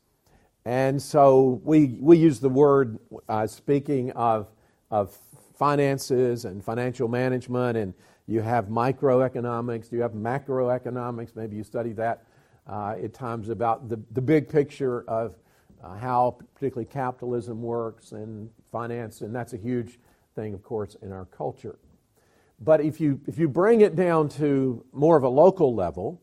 And 0.65 1.01
so 1.01 1.61
we, 1.63 1.97
we 2.01 2.17
use 2.17 2.41
the 2.41 2.49
word 2.49 2.99
uh, 3.29 3.47
speaking 3.47 4.11
of, 4.11 4.47
of 4.91 5.17
finances 5.57 6.43
and 6.43 6.61
financial 6.61 7.07
management, 7.07 7.77
and 7.77 7.93
you 8.27 8.41
have 8.41 8.67
microeconomics, 8.67 9.91
you 9.91 10.01
have 10.01 10.13
macroeconomics. 10.13 11.35
Maybe 11.35 11.55
you 11.55 11.63
study 11.63 11.91
that 11.93 12.23
uh, 12.67 12.95
at 13.03 13.13
times 13.13 13.49
about 13.49 13.89
the, 13.89 13.99
the 14.11 14.21
big 14.21 14.47
picture 14.47 15.03
of 15.09 15.35
uh, 15.83 15.97
how 15.97 16.37
particularly 16.55 16.85
capitalism 16.85 17.61
works 17.61 18.13
and 18.13 18.49
finance, 18.71 19.21
and 19.21 19.35
that's 19.35 19.53
a 19.53 19.57
huge 19.57 19.99
thing, 20.35 20.53
of 20.53 20.63
course, 20.63 20.95
in 21.01 21.11
our 21.11 21.25
culture. 21.25 21.77
but 22.59 22.79
if 22.79 23.01
you, 23.01 23.19
if 23.27 23.37
you 23.37 23.49
bring 23.49 23.81
it 23.81 23.95
down 23.95 24.29
to 24.29 24.85
more 24.93 25.17
of 25.17 25.23
a 25.23 25.29
local 25.29 25.75
level, 25.75 26.21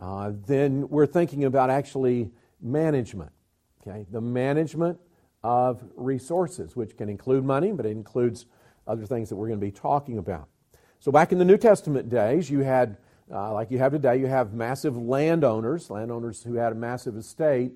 uh, 0.00 0.32
then 0.46 0.88
we're 0.88 1.06
thinking 1.06 1.44
about 1.44 1.70
actually 1.70 2.30
management. 2.60 3.32
Okay, 3.80 4.04
the 4.10 4.20
management 4.20 4.98
of 5.42 5.82
resources, 5.96 6.76
which 6.76 6.96
can 6.96 7.08
include 7.08 7.44
money, 7.44 7.72
but 7.72 7.86
it 7.86 7.90
includes 7.90 8.46
other 8.86 9.06
things 9.06 9.28
that 9.28 9.36
we're 9.36 9.48
going 9.48 9.58
to 9.58 9.66
be 9.66 9.72
talking 9.72 10.18
about. 10.18 10.48
So, 11.02 11.10
back 11.10 11.32
in 11.32 11.38
the 11.38 11.44
New 11.44 11.56
Testament 11.56 12.08
days, 12.08 12.48
you 12.48 12.60
had, 12.60 12.96
uh, 13.28 13.52
like 13.52 13.72
you 13.72 13.78
have 13.78 13.90
today, 13.90 14.18
you 14.18 14.28
have 14.28 14.54
massive 14.54 14.96
landowners, 14.96 15.90
landowners 15.90 16.44
who 16.44 16.54
had 16.54 16.70
a 16.70 16.76
massive 16.76 17.16
estate, 17.16 17.72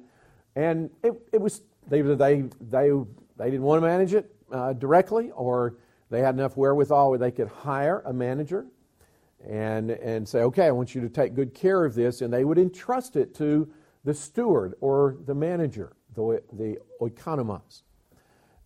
and 0.54 0.90
it, 1.02 1.12
it 1.32 1.40
was 1.40 1.62
either 1.92 2.14
they, 2.14 2.42
they, 2.60 2.92
they 3.36 3.46
didn't 3.46 3.62
want 3.62 3.82
to 3.82 3.86
manage 3.88 4.14
it 4.14 4.32
uh, 4.52 4.74
directly, 4.74 5.32
or 5.32 5.74
they 6.08 6.20
had 6.20 6.36
enough 6.36 6.56
wherewithal 6.56 7.10
where 7.10 7.18
they 7.18 7.32
could 7.32 7.48
hire 7.48 8.00
a 8.06 8.12
manager 8.12 8.64
and, 9.44 9.90
and 9.90 10.28
say, 10.28 10.42
okay, 10.42 10.66
I 10.66 10.70
want 10.70 10.94
you 10.94 11.00
to 11.00 11.08
take 11.08 11.34
good 11.34 11.52
care 11.52 11.84
of 11.84 11.96
this, 11.96 12.20
and 12.20 12.32
they 12.32 12.44
would 12.44 12.58
entrust 12.58 13.16
it 13.16 13.34
to 13.38 13.68
the 14.04 14.14
steward 14.14 14.74
or 14.80 15.16
the 15.26 15.34
manager, 15.34 15.96
the, 16.14 16.44
the 16.52 16.78
oikonomos. 17.00 17.82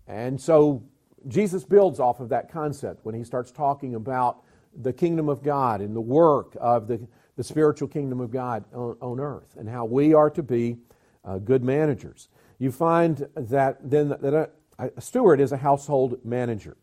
And 0.06 0.38
so 0.38 0.82
Jesus 1.28 1.64
builds 1.64 1.98
off 1.98 2.20
of 2.20 2.28
that 2.28 2.52
concept 2.52 3.06
when 3.06 3.14
he 3.14 3.24
starts 3.24 3.50
talking 3.50 3.94
about 3.94 4.42
the 4.74 4.92
kingdom 4.92 5.28
of 5.28 5.42
God 5.42 5.80
and 5.80 5.94
the 5.94 6.00
work 6.00 6.56
of 6.60 6.88
the, 6.88 7.06
the 7.36 7.44
spiritual 7.44 7.88
kingdom 7.88 8.20
of 8.20 8.30
God 8.30 8.64
on, 8.72 8.96
on 9.00 9.20
earth 9.20 9.56
and 9.58 9.68
how 9.68 9.84
we 9.84 10.14
are 10.14 10.30
to 10.30 10.42
be 10.42 10.78
uh, 11.24 11.38
good 11.38 11.62
managers. 11.62 12.28
You 12.58 12.70
find 12.70 13.26
that 13.34 13.78
then 13.88 14.08
that 14.08 14.34
a, 14.34 14.50
a, 14.78 15.00
steward 15.00 15.40
is 15.40 15.52
a 15.52 15.56
household 15.56 16.24
manager. 16.24 16.76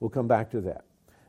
We'll 0.00 0.10
come 0.10 0.28
back 0.28 0.50
to 0.50 0.60
that. 0.62 0.84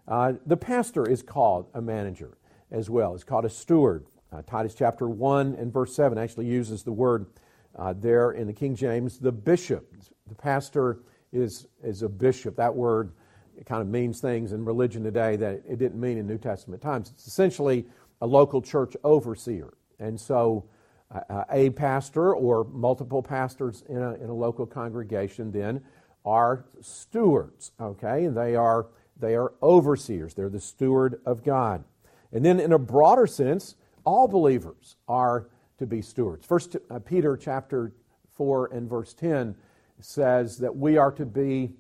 Uh, 0.08 0.34
the 0.46 0.58
pastor 0.58 1.08
is 1.08 1.22
called 1.22 1.68
a 1.74 1.82
manager 1.82 2.38
as 2.72 2.90
well. 2.90 3.14
It's 3.16 3.24
called 3.24 3.46
a 3.46 3.50
steward. 3.50 4.06
Uh, 4.32 4.42
Titus 4.44 4.76
chapter 4.76 5.10
1 5.10 5.56
and 5.56 5.74
verse 5.74 5.94
7 5.96 6.18
actually 6.18 6.46
uses 6.46 6.84
the 6.84 6.92
word 6.92 7.28
uh, 7.76 7.94
there 7.98 8.32
in 8.32 8.48
the 8.48 8.54
King 8.54 8.76
James, 8.76 9.20
the 9.20 9.32
bishop. 9.32 9.96
The 10.28 10.36
pastor 10.36 11.00
is, 11.32 11.68
is 11.84 12.04
a 12.04 12.10
bishop. 12.10 12.56
That 12.56 12.76
word 12.76 13.12
it 13.60 13.66
kind 13.66 13.82
of 13.82 13.90
means 13.90 14.22
things 14.22 14.54
in 14.54 14.64
religion 14.64 15.04
today 15.04 15.36
that 15.36 15.62
it 15.68 15.80
didn't 15.80 16.00
mean 16.00 16.18
in 16.18 16.26
New 16.26 16.38
Testament 16.38 16.82
times. 16.82 17.10
It's 17.10 17.28
essentially 17.28 17.86
a 18.22 18.26
local 18.26 18.62
church 18.62 18.96
overseer. 19.04 19.74
And 20.00 20.20
so 20.20 20.64
uh, 21.12 21.44
a 21.52 21.70
pastor 21.72 22.34
or 22.34 22.64
multiple 22.64 23.22
pastors 23.22 23.84
in 23.90 23.98
a, 23.98 24.14
in 24.14 24.30
a 24.30 24.34
local 24.34 24.66
congregation 24.66 25.52
then 25.52 25.82
are 26.24 26.64
stewards, 26.80 27.74
okay? 27.82 28.24
And 28.24 28.38
they 28.38 28.56
are, 28.56 28.88
they 29.20 29.36
are 29.36 29.52
overseers. 29.62 30.34
They're 30.34 30.50
the 30.50 30.62
steward 30.62 31.20
of 31.26 31.44
God. 31.44 31.84
And 32.32 32.46
then 32.46 32.62
in 32.62 32.72
a 32.72 32.80
broader 32.80 33.28
sense, 33.28 33.76
all 34.06 34.30
believers 34.30 34.96
are 35.10 35.50
to 35.80 35.86
be 35.86 36.02
stewards. 36.02 36.46
First 36.46 36.78
uh, 36.90 37.00
Peter 37.00 37.36
chapter 37.36 37.92
4 38.36 38.68
and 38.74 38.90
verse 38.90 39.14
10 39.14 39.54
says 40.00 40.60
that 40.60 40.78
we 40.78 40.96
are 40.96 41.12
to 41.12 41.26
be 41.26 41.74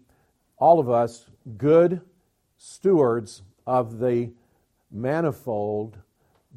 all 0.57 0.81
of 0.81 0.89
us 0.89 1.28
good 1.58 2.01
stewards 2.58 3.43
of 3.65 4.00
the 4.00 4.31
manifold, 4.91 5.98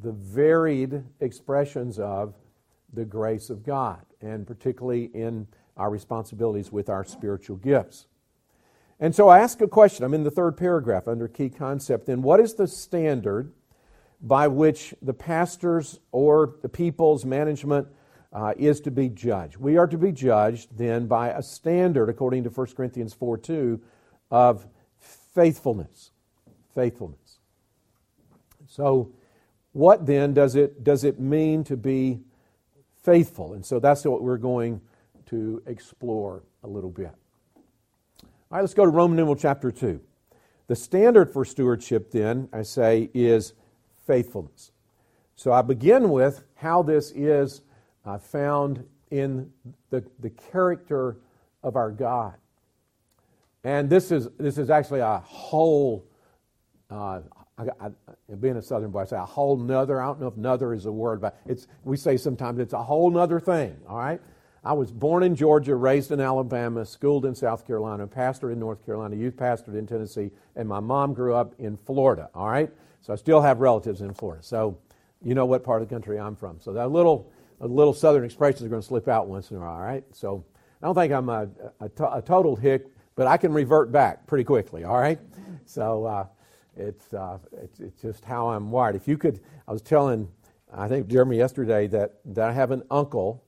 the 0.01 0.11
varied 0.11 1.03
expressions 1.19 1.99
of 1.99 2.33
the 2.93 3.05
grace 3.05 3.49
of 3.49 3.63
God, 3.63 4.05
and 4.21 4.45
particularly 4.45 5.05
in 5.13 5.47
our 5.77 5.89
responsibilities 5.89 6.71
with 6.71 6.89
our 6.89 7.03
spiritual 7.03 7.57
gifts. 7.57 8.07
And 8.99 9.13
so 9.13 9.27
I 9.27 9.39
ask 9.39 9.59
a 9.61 9.67
question. 9.67 10.05
I'm 10.05 10.13
in 10.13 10.23
the 10.23 10.31
third 10.31 10.55
paragraph 10.55 11.07
under 11.07 11.27
key 11.27 11.49
concept. 11.49 12.05
Then, 12.05 12.21
what 12.21 12.39
is 12.39 12.53
the 12.53 12.67
standard 12.67 13.51
by 14.21 14.47
which 14.47 14.93
the 15.01 15.13
pastors 15.13 15.99
or 16.11 16.55
the 16.61 16.69
people's 16.69 17.25
management 17.25 17.87
uh, 18.31 18.53
is 18.57 18.79
to 18.81 18.91
be 18.91 19.09
judged? 19.09 19.57
We 19.57 19.77
are 19.77 19.87
to 19.87 19.97
be 19.97 20.11
judged 20.11 20.77
then 20.77 21.07
by 21.07 21.29
a 21.29 21.41
standard, 21.41 22.09
according 22.09 22.43
to 22.43 22.49
1 22.49 22.67
Corinthians 22.75 23.13
4 23.13 23.37
2, 23.39 23.81
of 24.31 24.67
faithfulness. 25.33 26.11
Faithfulness. 26.75 27.39
So, 28.67 29.11
what 29.73 30.05
then 30.05 30.33
does 30.33 30.55
it, 30.55 30.83
does 30.83 31.03
it 31.03 31.19
mean 31.19 31.63
to 31.65 31.75
be 31.75 32.21
faithful? 33.03 33.53
And 33.53 33.65
so 33.65 33.79
that's 33.79 34.05
what 34.05 34.21
we're 34.21 34.37
going 34.37 34.81
to 35.27 35.61
explore 35.65 36.43
a 36.63 36.67
little 36.67 36.91
bit. 36.91 37.11
All 38.21 38.29
right, 38.51 38.61
let's 38.61 38.75
go 38.75 38.85
to 38.85 38.91
Roman 38.91 39.17
numeral 39.17 39.35
chapter 39.35 39.71
2. 39.71 39.99
The 40.67 40.75
standard 40.75 41.33
for 41.33 41.43
stewardship, 41.43 42.11
then, 42.11 42.49
I 42.53 42.61
say, 42.61 43.09
is 43.13 43.53
faithfulness. 44.05 44.71
So 45.35 45.51
I 45.51 45.61
begin 45.63 46.09
with 46.09 46.43
how 46.55 46.83
this 46.83 47.11
is 47.11 47.61
uh, 48.05 48.19
found 48.19 48.85
in 49.09 49.51
the, 49.89 50.03
the 50.19 50.29
character 50.29 51.17
of 51.63 51.75
our 51.75 51.91
God. 51.91 52.35
And 53.63 53.89
this 53.89 54.11
is, 54.11 54.27
this 54.37 54.57
is 54.57 54.69
actually 54.69 54.99
a 54.99 55.19
whole, 55.19 56.05
uh, 56.89 57.21
I, 57.57 57.65
I, 57.79 58.35
being 58.39 58.57
a 58.57 58.61
southern 58.61 58.91
boy, 58.91 59.01
I 59.01 59.05
say 59.05 59.17
a 59.17 59.25
whole 59.25 59.57
nother, 59.57 60.01
I 60.01 60.05
don't 60.05 60.19
know 60.19 60.27
if 60.27 60.37
nother 60.37 60.73
is 60.73 60.85
a 60.85 60.91
word, 60.91 61.21
but 61.21 61.39
it's, 61.45 61.67
we 61.83 61.95
say 61.95 62.17
sometimes 62.17 62.59
it's 62.59 62.73
a 62.73 62.83
whole 62.83 63.09
nother 63.09 63.39
thing, 63.39 63.77
all 63.87 63.97
right? 63.97 64.19
I 64.65 64.73
was 64.73 64.91
born 64.91 65.23
in 65.23 65.35
Georgia, 65.35 65.75
raised 65.75 66.11
in 66.11 66.21
Alabama, 66.21 66.85
schooled 66.85 67.25
in 67.25 67.35
South 67.35 67.67
Carolina, 67.67 68.07
pastored 68.07 68.53
in 68.53 68.59
North 68.59 68.85
Carolina, 68.85 69.15
youth 69.15 69.35
pastored 69.35 69.77
in 69.77 69.85
Tennessee, 69.85 70.31
and 70.55 70.67
my 70.67 70.79
mom 70.79 71.13
grew 71.13 71.33
up 71.33 71.53
in 71.59 71.77
Florida, 71.77 72.29
all 72.33 72.49
right? 72.49 72.69
So 73.01 73.11
I 73.11 73.17
still 73.17 73.41
have 73.41 73.59
relatives 73.59 74.01
in 74.01 74.13
Florida. 74.13 74.41
So 74.41 74.77
you 75.21 75.35
know 75.35 75.45
what 75.45 75.63
part 75.63 75.81
of 75.81 75.89
the 75.89 75.93
country 75.93 76.17
I'm 76.17 76.35
from. 76.35 76.59
So 76.61 76.71
that 76.73 76.91
little, 76.91 77.31
little 77.59 77.93
southern 77.93 78.23
expressions 78.23 78.63
are 78.63 78.69
going 78.69 78.81
to 78.81 78.87
slip 78.87 79.07
out 79.09 79.27
once 79.27 79.51
in 79.51 79.57
a 79.57 79.59
while, 79.59 79.71
all 79.71 79.81
right? 79.81 80.03
So 80.13 80.45
I 80.81 80.85
don't 80.85 80.95
think 80.95 81.11
I'm 81.11 81.29
a, 81.29 81.49
a, 81.81 81.89
a 82.13 82.21
total 82.21 82.55
hick, 82.55 82.87
but 83.15 83.27
I 83.27 83.37
can 83.37 83.53
revert 83.53 83.91
back 83.91 84.25
pretty 84.27 84.43
quickly, 84.43 84.83
all 84.83 84.99
right? 84.99 85.19
So 85.65 86.05
uh, 86.05 86.25
it's, 86.75 87.13
uh, 87.13 87.37
it's, 87.61 87.79
it's, 87.79 88.01
just 88.01 88.25
how 88.25 88.49
I'm 88.49 88.71
wired. 88.71 88.95
If 88.95 89.07
you 89.07 89.17
could, 89.17 89.39
I 89.67 89.71
was 89.71 89.81
telling, 89.81 90.27
I 90.73 90.87
think 90.87 91.07
Jeremy 91.07 91.37
yesterday, 91.37 91.87
that, 91.87 92.15
that 92.25 92.49
I 92.49 92.53
have 92.53 92.71
an 92.71 92.83
uncle 92.89 93.43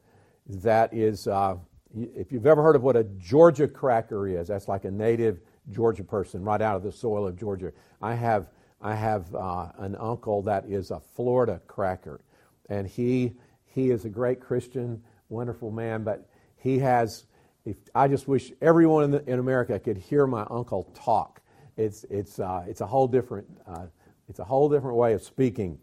that 0.47 0.93
is, 0.93 1.27
uh, 1.27 1.55
if 1.95 2.31
you've 2.31 2.45
ever 2.45 2.61
heard 2.61 2.75
of 2.75 2.83
what 2.83 2.95
a 2.95 3.03
Georgia 3.17 3.67
cracker 3.67 4.27
is, 4.27 4.47
that's 4.47 4.67
like 4.67 4.85
a 4.85 4.91
native 4.91 5.39
Georgia 5.71 6.03
person 6.03 6.43
right 6.43 6.61
out 6.61 6.75
of 6.75 6.83
the 6.83 6.91
soil 6.91 7.27
of 7.27 7.35
Georgia. 7.35 7.71
I 8.01 8.13
have, 8.13 8.49
I 8.81 8.93
have 8.93 9.33
uh, 9.33 9.69
an 9.79 9.95
uncle 9.95 10.41
that 10.43 10.65
is 10.67 10.91
a 10.91 10.99
Florida 10.99 11.59
cracker, 11.67 12.21
and 12.69 12.87
he, 12.87 13.33
he 13.65 13.89
is 13.89 14.05
a 14.05 14.09
great 14.09 14.39
Christian, 14.39 15.01
wonderful 15.29 15.71
man, 15.71 16.03
but 16.03 16.29
he 16.57 16.77
has 16.79 17.25
if, 17.65 17.77
I 17.95 18.07
just 18.07 18.27
wish 18.27 18.51
everyone 18.61 19.05
in, 19.05 19.11
the, 19.11 19.29
in, 19.29 19.39
America 19.39 19.79
could 19.79 19.97
hear 19.97 20.27
my 20.27 20.45
uncle 20.49 20.83
talk. 20.93 21.41
It's, 21.77 22.05
it's, 22.09 22.39
uh, 22.39 22.63
it's, 22.67 22.81
a 22.81 22.85
whole 22.85 23.07
different, 23.07 23.47
uh, 23.67 23.85
it's 24.29 24.39
a 24.39 24.43
whole 24.43 24.69
different 24.69 24.97
way 24.97 25.13
of 25.13 25.23
speaking. 25.23 25.79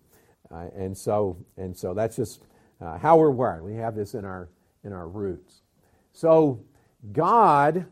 Uh, 0.51 0.69
and, 0.77 0.97
so, 0.97 1.37
and 1.57 1.77
so 1.77 1.93
that's 1.93 2.17
just 2.17 2.43
uh, 2.81 2.99
how 2.99 3.17
we're 3.17 3.31
wired. 3.31 3.65
We 3.65 3.75
have 3.75 3.95
this 3.95 4.15
in 4.15 4.25
our, 4.25 4.49
in 4.85 4.93
our 4.93 5.09
roots. 5.09 5.62
So 6.12 6.62
God, 7.12 7.87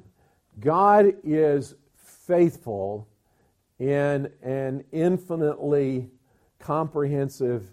God 0.61 1.14
is 1.25 1.75
faithful 1.97 3.09
in 3.78 4.30
an 4.42 4.85
infinitely 4.92 6.11
comprehensive 6.59 7.66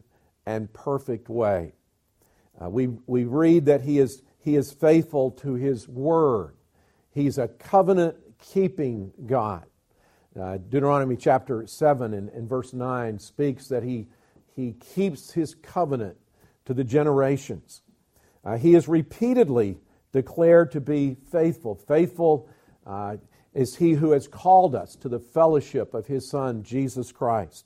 and 0.46 0.72
perfect 0.74 1.30
way. 1.30 1.74
Uh, 2.60 2.70
we, 2.70 2.88
we 3.06 3.26
read 3.26 3.66
that 3.66 3.82
He 3.82 4.00
is 4.00 4.24
he 4.48 4.56
is 4.56 4.72
faithful 4.72 5.32
to 5.32 5.56
His 5.56 5.90
word. 5.90 6.56
He's 7.12 7.38
a 7.38 7.50
covenant 7.50 8.16
keeping 8.40 9.12
God. 9.26 9.66
Uh, 10.40 10.56
Deuteronomy 10.56 11.18
chapter 11.18 11.68
7 11.68 12.14
and, 12.14 12.30
and, 12.30 12.48
verse 12.48 12.72
9 12.72 13.20
speaks 13.20 13.68
that 13.68 13.84
he, 13.84 14.08
he 14.56 14.72
keeps 14.94 15.34
his 15.34 15.54
covenant 15.54 16.16
to 16.64 16.74
the 16.74 16.86
generations. 16.86 17.82
Uh, 18.46 18.56
he 18.56 18.74
is 18.74 18.88
repeatedly 18.88 19.80
declared 20.14 20.72
to 20.72 20.80
be 20.80 21.18
faithful. 21.30 21.76
Faithful 21.76 22.48
uh, 22.86 23.18
is 23.54 23.76
he 23.76 23.92
who 23.92 24.12
has 24.12 24.30
called 24.30 24.76
us 24.76 24.96
to 24.96 25.10
the 25.10 25.20
fellowship 25.20 25.94
of 25.94 26.08
his 26.08 26.30
Son, 26.30 26.64
Jesus 26.64 27.12
Christ. 27.12 27.66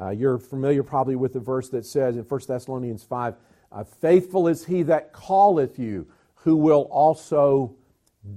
Uh, 0.00 0.10
you're 0.10 0.38
familiar 0.38 0.82
probably 0.82 1.14
with 1.14 1.34
the 1.34 1.38
verse 1.38 1.68
that 1.68 1.86
says 1.86 2.16
in 2.16 2.24
1 2.24 2.40
Thessalonians 2.48 3.04
5 3.04 3.36
uh, 3.72 3.84
Faithful 3.84 4.48
is 4.48 4.64
he 4.64 4.82
that 4.84 5.12
calleth 5.12 5.78
you, 5.78 6.06
who 6.46 6.54
will 6.54 6.82
also 6.92 7.74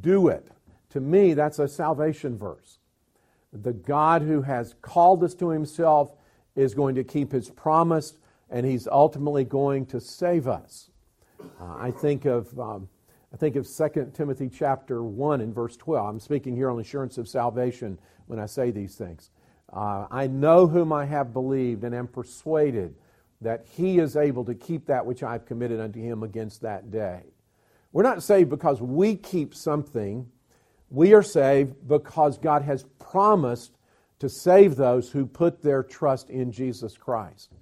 do 0.02 0.30
it. 0.30 0.48
To 0.90 1.00
me, 1.00 1.36
that's 1.36 1.60
a 1.60 1.68
salvation 1.68 2.36
verse. 2.36 2.80
The 3.54 3.72
God 3.72 4.24
who 4.24 4.42
has 4.42 4.74
called 4.82 5.24
us 5.24 5.36
to 5.36 5.50
himself 5.52 6.16
is 6.56 6.74
going 6.74 6.96
to 6.96 7.04
keep 7.04 7.32
his 7.32 7.52
promise, 7.52 8.16
and 8.50 8.66
he's 8.66 8.88
ultimately 8.88 9.44
going 9.44 9.86
to 9.86 10.02
save 10.02 10.48
us. 10.48 10.90
Uh, 11.62 11.76
I 11.78 11.92
think 11.92 12.26
of. 12.26 12.60
Um, 12.60 12.90
I 13.32 13.38
think 13.38 13.56
of 13.56 13.68
2 13.70 14.12
Timothy 14.12 14.50
chapter 14.50 15.04
1 15.04 15.42
and 15.42 15.54
verse 15.54 15.78
12. 15.78 16.10
I'm 16.10 16.20
speaking 16.20 16.56
here 16.56 16.72
on 16.72 16.80
assurance 16.80 17.20
of 17.20 17.28
salvation 17.28 18.00
when 18.26 18.40
I 18.40 18.48
say 18.48 18.72
these 18.72 18.96
things. 18.96 19.30
Uh, 19.72 20.08
I 20.10 20.26
know 20.26 20.66
whom 20.66 20.92
I 20.92 21.06
have 21.06 21.32
believed 21.32 21.84
and 21.84 21.94
am 21.94 22.08
persuaded 22.08 22.96
that 23.42 23.68
he 23.70 24.00
is 24.00 24.16
able 24.16 24.46
to 24.46 24.56
keep 24.56 24.88
that 24.88 25.06
which 25.06 25.22
I've 25.22 25.46
committed 25.46 25.80
unto 25.80 26.02
him 26.02 26.24
against 26.24 26.62
that 26.62 26.90
day. 26.90 27.22
We're 27.92 28.04
not 28.04 28.24
saved 28.24 28.50
because 28.50 28.82
we 28.82 29.16
keep 29.16 29.56
something. 29.56 30.30
We 30.90 31.14
are 31.14 31.24
saved 31.24 31.88
because 31.88 32.38
God 32.38 32.62
has 32.64 32.86
promised 33.00 33.78
to 34.20 34.30
save 34.30 34.76
those 34.76 35.12
who 35.12 35.26
put 35.26 35.62
their 35.62 35.82
trust 35.82 36.30
in 36.30 36.52
Jesus 36.52 36.98
Christ. 36.98 37.54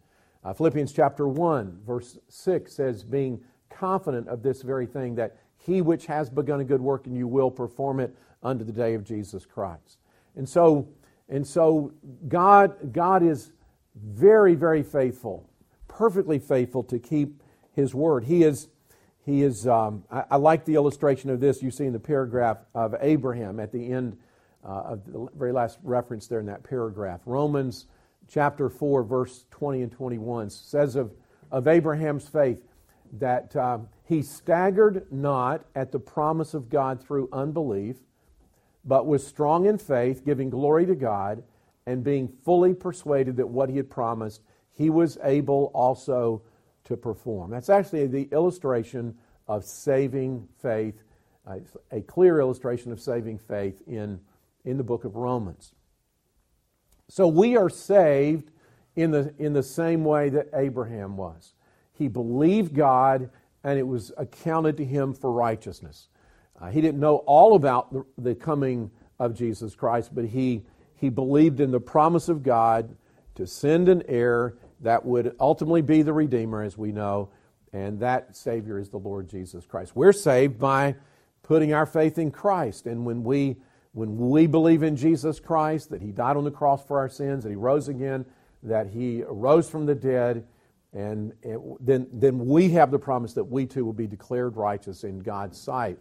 Uh, 0.43 0.53
Philippians 0.53 0.91
chapter 0.91 1.27
1, 1.27 1.81
verse 1.85 2.17
6 2.29 2.73
says, 2.73 3.03
being 3.03 3.39
confident 3.69 4.27
of 4.27 4.41
this 4.41 4.61
very 4.61 4.85
thing, 4.85 5.15
that 5.15 5.37
he 5.57 5.81
which 5.81 6.05
has 6.05 6.29
begun 6.29 6.61
a 6.61 6.63
good 6.63 6.81
work 6.81 7.05
in 7.05 7.15
you 7.15 7.27
will 7.27 7.51
perform 7.51 7.99
it 7.99 8.15
unto 8.41 8.63
the 8.63 8.71
day 8.71 8.93
of 8.93 9.03
Jesus 9.03 9.45
Christ. 9.45 9.99
And 10.35 10.47
so, 10.47 10.87
and 11.29 11.45
so 11.45 11.91
God, 12.27 12.93
God 12.93 13.23
is 13.23 13.51
very, 13.95 14.55
very 14.55 14.83
faithful, 14.83 15.49
perfectly 15.87 16.39
faithful 16.39 16.83
to 16.83 16.99
keep 16.99 17.41
his 17.73 17.93
word. 17.93 18.23
He 18.23 18.43
is, 18.43 18.69
he 19.27 19.43
is 19.43 19.67
um, 19.67 20.05
I, 20.09 20.23
I, 20.31 20.35
like 20.37 20.63
the 20.63 20.75
illustration 20.75 21.29
of 21.29 21.41
this 21.41 21.61
you 21.61 21.69
see 21.69 21.85
in 21.85 21.91
the 21.91 21.99
paragraph 21.99 22.59
of 22.73 22.95
Abraham 23.01 23.59
at 23.59 23.73
the 23.73 23.91
end 23.91 24.17
uh, 24.63 24.69
of 24.69 25.05
the 25.05 25.27
very 25.35 25.51
last 25.51 25.79
reference 25.83 26.27
there 26.27 26.39
in 26.39 26.45
that 26.45 26.63
paragraph. 26.63 27.19
Romans 27.25 27.87
chapter 28.29 28.69
4, 28.69 29.03
verse 29.03 29.43
20 29.51 29.81
and 29.81 29.91
21 29.91 30.49
says 30.49 30.95
of, 30.95 31.11
of 31.51 31.67
Abraham's 31.67 32.29
faith 32.29 32.63
that 33.19 33.53
uh, 33.57 33.79
he 34.05 34.21
staggered 34.21 35.05
not 35.11 35.65
at 35.75 35.91
the 35.91 35.99
promise 35.99 36.53
of 36.53 36.69
God 36.69 37.03
through 37.03 37.27
unbelief, 37.33 37.97
but 38.85 39.07
was 39.07 39.27
strong 39.27 39.65
in 39.65 39.77
faith, 39.77 40.23
giving 40.23 40.49
glory 40.49 40.85
to 40.85 40.95
God, 40.95 41.43
and 41.85 42.01
being 42.01 42.29
fully 42.45 42.73
persuaded 42.73 43.35
that 43.35 43.47
what 43.47 43.69
he 43.69 43.75
had 43.75 43.89
promised, 43.89 44.41
he 44.73 44.89
was 44.89 45.17
able 45.21 45.69
also 45.73 46.41
to 46.87 46.97
perform. 46.97 47.51
That's 47.51 47.69
actually 47.69 48.07
the 48.07 48.29
illustration 48.31 49.15
of 49.47 49.63
saving 49.65 50.47
faith, 50.61 51.03
uh, 51.45 51.59
a 51.91 52.01
clear 52.01 52.39
illustration 52.39 52.91
of 52.91 52.99
saving 52.99 53.37
faith 53.39 53.81
in, 53.87 54.19
in 54.65 54.77
the 54.77 54.83
book 54.83 55.03
of 55.03 55.15
Romans. 55.15 55.73
So 57.09 57.27
we 57.27 57.55
are 57.57 57.69
saved 57.69 58.51
in 58.95 59.11
the, 59.11 59.33
in 59.37 59.53
the 59.53 59.63
same 59.63 60.03
way 60.03 60.29
that 60.29 60.47
Abraham 60.53 61.17
was. 61.17 61.53
He 61.93 62.07
believed 62.07 62.73
God, 62.73 63.29
and 63.63 63.77
it 63.77 63.87
was 63.87 64.11
accounted 64.17 64.77
to 64.77 64.85
him 64.85 65.13
for 65.13 65.31
righteousness. 65.31 66.07
Uh, 66.59 66.69
he 66.69 66.81
didn't 66.81 66.99
know 66.99 67.17
all 67.17 67.55
about 67.55 67.91
the, 67.91 68.05
the 68.17 68.35
coming 68.35 68.91
of 69.19 69.33
Jesus 69.33 69.75
Christ, 69.75 70.15
but 70.15 70.25
he, 70.25 70.63
he 70.95 71.09
believed 71.09 71.59
in 71.59 71.71
the 71.71 71.79
promise 71.79 72.29
of 72.29 72.43
God 72.43 72.95
to 73.35 73.45
send 73.45 73.89
an 73.89 74.03
heir 74.07 74.55
that 74.81 75.05
would 75.05 75.35
ultimately 75.39 75.81
be 75.81 76.01
the 76.01 76.13
Redeemer, 76.13 76.63
as 76.63 76.77
we 76.77 76.91
know, 76.91 77.29
and 77.73 77.99
that 77.99 78.35
Savior 78.35 78.79
is 78.79 78.89
the 78.89 78.97
Lord 78.97 79.27
Jesus 79.27 79.65
Christ. 79.65 79.95
We're 79.95 80.13
saved 80.13 80.59
by 80.59 80.95
putting 81.43 81.73
our 81.73 81.85
faith 81.85 82.17
in 82.17 82.31
Christ, 82.31 82.87
and 82.87 83.05
when 83.05 83.23
we 83.23 83.57
when 83.93 84.29
we 84.29 84.45
believe 84.45 84.83
in 84.83 84.95
Jesus 84.95 85.39
Christ, 85.39 85.89
that 85.89 86.03
He 86.03 86.11
died 86.11 86.37
on 86.37 86.43
the 86.43 86.51
cross 86.51 86.85
for 86.85 86.99
our 86.99 87.09
sins, 87.09 87.43
that 87.43 87.49
He 87.49 87.55
rose 87.55 87.87
again, 87.87 88.25
that 88.61 88.87
He 88.87 89.23
rose 89.23 89.67
from 89.67 89.87
the 89.87 89.95
dead, 89.95 90.45
and, 90.93 91.33
then, 91.79 92.07
then 92.11 92.45
we 92.45 92.69
have 92.69 92.91
the 92.91 92.99
promise 92.99 93.33
that 93.33 93.43
we 93.43 93.65
too 93.65 93.85
will 93.85 93.93
be 93.93 94.07
declared 94.07 94.55
righteous 94.55 95.03
in 95.03 95.19
God's 95.19 95.59
sight 95.59 95.99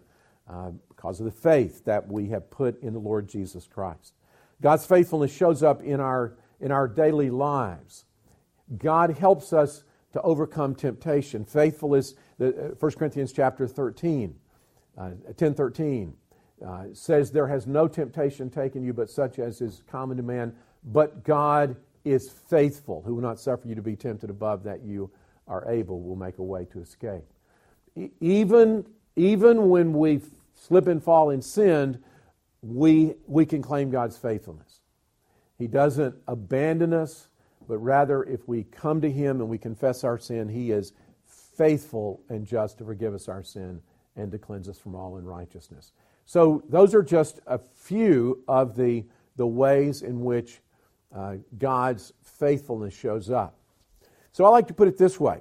uh, 0.49 0.71
because 0.88 1.21
of 1.21 1.26
the 1.26 1.33
faith 1.33 1.85
that 1.85 2.06
we 2.11 2.28
have 2.28 2.50
put 2.50 2.80
in 2.83 2.92
the 2.92 2.99
Lord 2.99 3.28
Jesus 3.28 3.66
Christ. 3.66 4.14
God's 4.62 4.87
faithfulness 4.87 5.35
shows 5.35 5.62
up 5.62 5.83
in 5.83 6.00
our, 6.00 6.38
in 6.61 6.73
our 6.73 6.88
daily 6.88 7.30
lives. 7.30 8.06
God 8.79 9.17
helps 9.17 9.53
us 9.53 9.85
to 10.13 10.23
overcome 10.23 10.75
temptation. 10.75 11.45
Faithful 11.45 11.95
is 11.95 12.15
the, 12.39 12.73
uh, 12.73 12.75
1 12.79 12.93
Corinthians 12.93 13.33
chapter 13.33 13.67
13, 13.67 14.35
uh, 14.99 15.11
10 15.37 15.55
13 15.55 16.15
uh, 16.65 16.85
says, 16.93 17.31
There 17.31 17.47
has 17.47 17.67
no 17.67 17.87
temptation 17.89 18.50
taken 18.50 18.83
you 18.83 18.93
but 18.93 19.11
such 19.11 19.39
as 19.39 19.61
is 19.61 19.83
common 19.87 20.17
to 20.17 20.23
man, 20.23 20.55
but 20.85 21.25
God 21.25 21.76
is 22.05 22.31
faithful, 22.31 23.02
who 23.02 23.15
will 23.15 23.23
not 23.23 23.41
suffer 23.41 23.67
you 23.67 23.75
to 23.75 23.83
be 23.83 23.97
tempted 23.97 24.31
above 24.31 24.63
that 24.65 24.83
you 24.83 25.11
are 25.49 25.69
able, 25.69 26.00
will 26.00 26.17
make 26.17 26.39
a 26.39 26.43
way 26.43 26.65
to 26.67 26.81
escape. 26.81 27.25
E- 27.95 28.11
even, 28.21 28.87
even 29.17 29.69
when 29.69 29.93
we 29.93 30.21
slip 30.55 30.87
and 30.87 31.02
fall 31.02 31.31
in 31.31 31.43
sin, 31.43 32.02
we, 32.63 33.15
we 33.26 33.45
can 33.45 33.63
claim 33.63 33.91
God's 33.91 34.17
faithfulness. 34.17 34.81
He 35.59 35.67
doesn't 35.67 36.15
abandon 36.26 36.93
us, 36.93 37.29
but 37.67 37.79
rather, 37.79 38.25
if 38.25 38.47
we 38.49 38.65
come 38.65 39.00
to 39.00 39.11
Him 39.11 39.41
and 39.41 39.49
we 39.49 39.59
confess 39.59 40.05
our 40.05 40.19
sin, 40.19 40.49
He 40.49 40.71
is 40.71 40.93
faithful 41.25 42.23
and 42.29 42.47
just 42.47 42.79
to 42.79 42.85
forgive 42.85 43.15
us 43.15 43.29
our 43.29 43.43
sin 43.43 43.81
and 44.17 44.31
to 44.33 44.39
cleanse 44.39 44.69
us 44.69 44.79
from 44.79 44.95
all 44.95 45.17
unrighteousness. 45.17 45.93
So, 46.25 46.63
those 46.69 46.95
are 46.95 47.02
just 47.02 47.41
a 47.47 47.59
few 47.59 48.43
of 48.49 48.76
the, 48.76 49.05
the 49.37 49.47
ways 49.47 50.02
in 50.02 50.23
which 50.23 50.61
uh, 51.15 51.37
God's 51.59 52.13
faithfulness 52.23 52.95
shows 52.95 53.31
up. 53.31 53.57
So, 54.33 54.45
I 54.45 54.49
like 54.49 54.69
to 54.69 54.75
put 54.75 54.89
it 54.89 54.99
this 54.99 55.21
way 55.21 55.41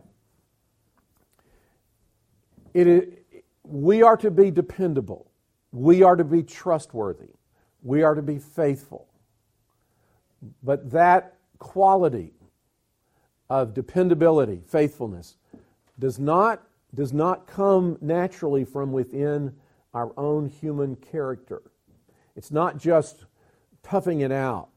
it 2.74 2.88
is, 2.88 3.04
we 3.64 4.04
are 4.04 4.18
to 4.18 4.30
be 4.30 4.52
dependable, 4.52 5.32
we 5.72 6.04
are 6.04 6.16
to 6.16 6.24
be 6.24 6.44
trustworthy, 6.44 7.34
we 7.82 8.04
are 8.04 8.16
to 8.16 8.22
be 8.22 8.38
faithful. 8.38 9.08
But 10.62 10.92
that 10.92 11.35
quality 11.66 12.32
of 13.50 13.74
dependability, 13.74 14.62
faithfulness, 14.68 15.36
does 15.98 16.20
not, 16.20 16.62
does 16.94 17.12
not 17.12 17.48
come 17.48 17.98
naturally 18.02 18.64
from 18.64 18.92
within 18.92 19.52
our 19.92 20.14
own 20.16 20.48
human 20.48 20.96
character. 20.96 21.64
It's 22.36 22.52
not 22.52 22.78
just 22.78 23.26
toughing 23.82 24.22
it 24.22 24.32
out. 24.32 24.70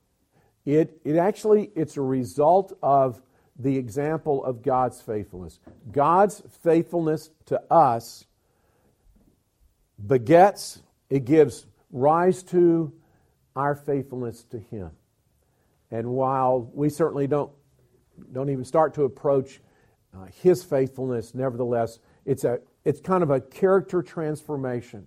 It, 0.65 0.99
it 1.05 1.17
actually, 1.17 1.71
it's 1.77 1.99
a 1.99 2.03
result 2.03 2.73
of 2.83 3.21
the 3.59 3.77
example 3.77 4.43
of 4.43 4.63
God's 4.63 5.03
faithfulness. 5.03 5.61
God's 5.93 6.43
faithfulness 6.63 7.29
to 7.47 7.61
us 7.71 8.25
begets, 10.05 10.81
it 11.11 11.27
gives 11.27 11.67
rise 11.93 12.43
to 12.45 12.95
our 13.55 13.75
faithfulness 13.75 14.45
to 14.45 14.59
Him. 14.59 14.91
And 15.91 16.09
while 16.09 16.71
we 16.75 16.91
certainly 16.91 17.27
don't, 17.27 17.51
don't 18.33 18.51
even 18.51 18.65
start 18.65 18.95
to 18.95 19.05
approach 19.05 19.61
uh, 20.15 20.27
His 20.43 20.63
faithfulness, 20.63 21.35
nevertheless, 21.35 21.99
it's 22.25 22.45
a, 22.45 22.61
it's 22.85 23.01
kind 23.01 23.23
of 23.23 23.31
a 23.31 23.41
character 23.41 24.03
transformation. 24.03 25.07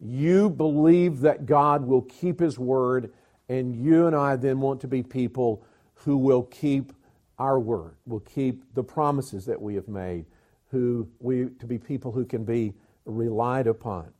You 0.00 0.50
believe 0.50 1.20
that 1.20 1.46
God 1.46 1.86
will 1.86 2.02
keep 2.02 2.40
His 2.40 2.58
word, 2.58 3.12
and 3.48 3.74
you 3.74 4.06
and 4.06 4.14
I 4.14 4.36
then 4.36 4.60
want 4.60 4.80
to 4.82 4.88
be 4.88 5.02
people 5.02 5.64
who 5.94 6.16
will 6.16 6.44
keep 6.44 6.92
our 7.38 7.58
word, 7.58 7.96
will 8.06 8.20
keep 8.20 8.62
the 8.74 8.82
promises 8.82 9.46
that 9.46 9.60
we 9.60 9.74
have 9.74 9.88
made, 9.88 10.26
who 10.70 11.08
we 11.20 11.46
to 11.58 11.66
be 11.66 11.78
people 11.78 12.12
who 12.12 12.24
can 12.24 12.44
be 12.44 12.74
relied 13.04 13.66
upon. 13.66 14.12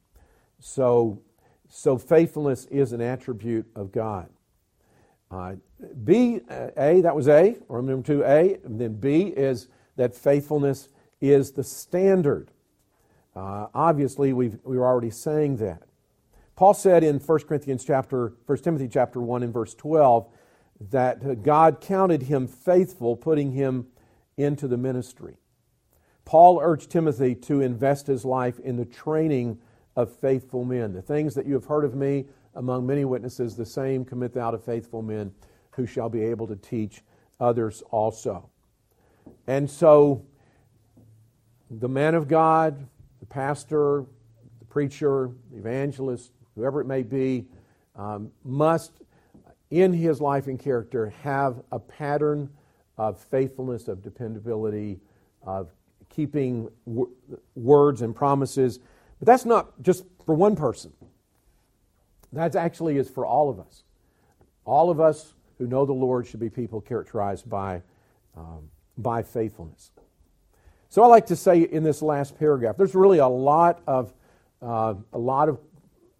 So, 0.60 1.20
so 1.68 1.98
faithfulness 1.98 2.64
is 2.66 2.92
an 2.92 3.00
attribute 3.00 3.66
of 3.76 3.92
God. 3.92 4.28
Uh, 5.30 5.56
B, 6.04 6.40
uh, 6.48 6.68
A, 6.76 7.00
that 7.02 7.14
was 7.14 7.28
A, 7.28 7.56
or 7.68 7.82
number 7.82 8.06
two, 8.06 8.24
A, 8.24 8.58
and 8.64 8.80
then 8.80 8.94
B 8.94 9.22
is 9.22 9.68
that 9.96 10.14
faithfulness 10.14 10.88
is 11.20 11.52
the 11.52 11.64
standard 11.64 12.50
uh, 13.38 13.68
obviously, 13.72 14.32
we've, 14.32 14.58
we 14.64 14.76
were 14.76 14.84
already 14.84 15.10
saying 15.10 15.58
that. 15.58 15.84
Paul 16.56 16.74
said 16.74 17.04
in 17.04 17.20
1 17.20 17.38
Corinthians 17.40 17.84
chapter, 17.84 18.32
1 18.46 18.58
Timothy 18.58 18.88
chapter 18.88 19.20
1 19.20 19.44
and 19.44 19.52
verse 19.52 19.74
12 19.74 20.26
that 20.90 21.44
God 21.44 21.80
counted 21.80 22.22
him 22.22 22.48
faithful, 22.48 23.14
putting 23.14 23.52
him 23.52 23.86
into 24.36 24.66
the 24.66 24.76
ministry. 24.76 25.36
Paul 26.24 26.58
urged 26.60 26.90
Timothy 26.90 27.36
to 27.36 27.60
invest 27.60 28.08
his 28.08 28.24
life 28.24 28.58
in 28.58 28.76
the 28.76 28.84
training 28.84 29.58
of 29.94 30.12
faithful 30.16 30.64
men. 30.64 30.92
The 30.92 31.02
things 31.02 31.36
that 31.36 31.46
you 31.46 31.54
have 31.54 31.66
heard 31.66 31.84
of 31.84 31.94
me 31.94 32.26
among 32.58 32.84
many 32.84 33.04
witnesses, 33.04 33.54
the 33.54 33.64
same 33.64 34.04
commit 34.04 34.34
thou 34.34 34.50
to 34.50 34.58
faithful 34.58 35.00
men 35.00 35.32
who 35.70 35.86
shall 35.86 36.08
be 36.08 36.24
able 36.24 36.46
to 36.48 36.56
teach 36.56 37.02
others 37.38 37.84
also. 37.92 38.50
And 39.46 39.70
so, 39.70 40.26
the 41.70 41.88
man 41.88 42.16
of 42.16 42.26
God, 42.26 42.88
the 43.20 43.26
pastor, 43.26 44.04
the 44.58 44.64
preacher, 44.64 45.30
the 45.52 45.58
evangelist, 45.58 46.32
whoever 46.56 46.80
it 46.80 46.86
may 46.86 47.04
be, 47.04 47.46
um, 47.94 48.32
must, 48.42 48.92
in 49.70 49.92
his 49.92 50.20
life 50.20 50.48
and 50.48 50.58
character, 50.58 51.10
have 51.22 51.62
a 51.70 51.78
pattern 51.78 52.50
of 52.96 53.20
faithfulness, 53.20 53.86
of 53.86 54.02
dependability, 54.02 54.98
of 55.44 55.70
keeping 56.08 56.68
w- 56.86 57.10
words 57.54 58.02
and 58.02 58.16
promises. 58.16 58.80
But 59.20 59.26
that's 59.26 59.44
not 59.44 59.80
just 59.80 60.04
for 60.26 60.34
one 60.34 60.56
person. 60.56 60.92
That 62.32 62.56
actually 62.56 62.98
is 62.98 63.08
for 63.08 63.24
all 63.24 63.48
of 63.50 63.58
us. 63.58 63.84
All 64.64 64.90
of 64.90 65.00
us 65.00 65.34
who 65.58 65.66
know 65.66 65.86
the 65.86 65.92
Lord 65.92 66.26
should 66.26 66.40
be 66.40 66.50
people 66.50 66.80
characterized 66.80 67.48
by, 67.48 67.82
um, 68.36 68.70
by 68.96 69.22
faithfulness. 69.22 69.90
So 70.88 71.02
I 71.02 71.06
like 71.06 71.26
to 71.26 71.36
say 71.36 71.60
in 71.60 71.82
this 71.82 72.00
last 72.00 72.38
paragraph, 72.38 72.76
there's 72.76 72.94
really 72.94 73.18
a 73.18 73.28
lot 73.28 73.82
of 73.86 74.12
uh, 74.60 74.94
a 75.12 75.18
lot 75.18 75.48
of 75.48 75.58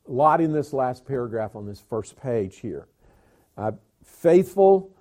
a 0.06 0.12
lot 0.12 0.40
in 0.40 0.52
this 0.52 0.72
last 0.72 1.04
paragraph 1.04 1.56
on 1.56 1.66
this 1.66 1.80
first 1.80 2.20
page 2.20 2.58
here. 2.58 2.86
Uh, 3.56 3.72
faithful 4.04 4.94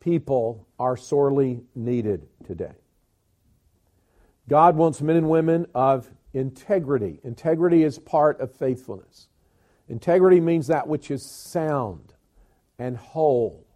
people 0.00 0.66
are 0.78 0.96
sorely 0.96 1.60
needed 1.74 2.26
today. 2.46 2.72
God 4.48 4.76
wants 4.76 5.00
men 5.00 5.16
and 5.16 5.28
women 5.28 5.66
of 5.74 6.08
integrity. 6.32 7.20
Integrity 7.24 7.82
is 7.82 7.98
part 7.98 8.40
of 8.40 8.52
faithfulness. 8.52 9.28
Integrity 9.88 10.40
means 10.40 10.66
that 10.66 10.86
which 10.86 11.10
is 11.10 11.24
sound 11.24 12.12
and 12.78 12.96
whole. 12.96 13.66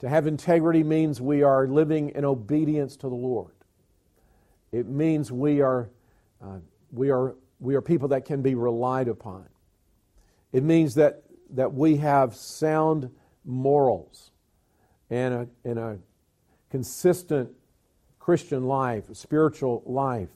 To 0.00 0.08
have 0.08 0.26
integrity 0.26 0.82
means 0.82 1.20
we 1.20 1.42
are 1.42 1.68
living 1.68 2.10
in 2.10 2.24
obedience 2.24 2.96
to 2.96 3.08
the 3.08 3.14
Lord. 3.14 3.52
It 4.72 4.88
means 4.88 5.30
we 5.30 5.60
are, 5.60 5.90
uh, 6.42 6.58
we 6.90 7.10
are, 7.10 7.36
we 7.60 7.74
are 7.74 7.82
people 7.82 8.08
that 8.08 8.24
can 8.24 8.42
be 8.42 8.54
relied 8.54 9.08
upon. 9.08 9.46
It 10.52 10.64
means 10.64 10.94
that, 10.96 11.22
that 11.50 11.72
we 11.72 11.98
have 11.98 12.34
sound 12.34 13.10
morals 13.44 14.30
and 15.10 15.34
a, 15.34 15.48
and 15.64 15.78
a 15.78 15.98
consistent 16.70 17.50
Christian 18.18 18.64
life, 18.64 19.04
spiritual 19.12 19.82
life. 19.84 20.30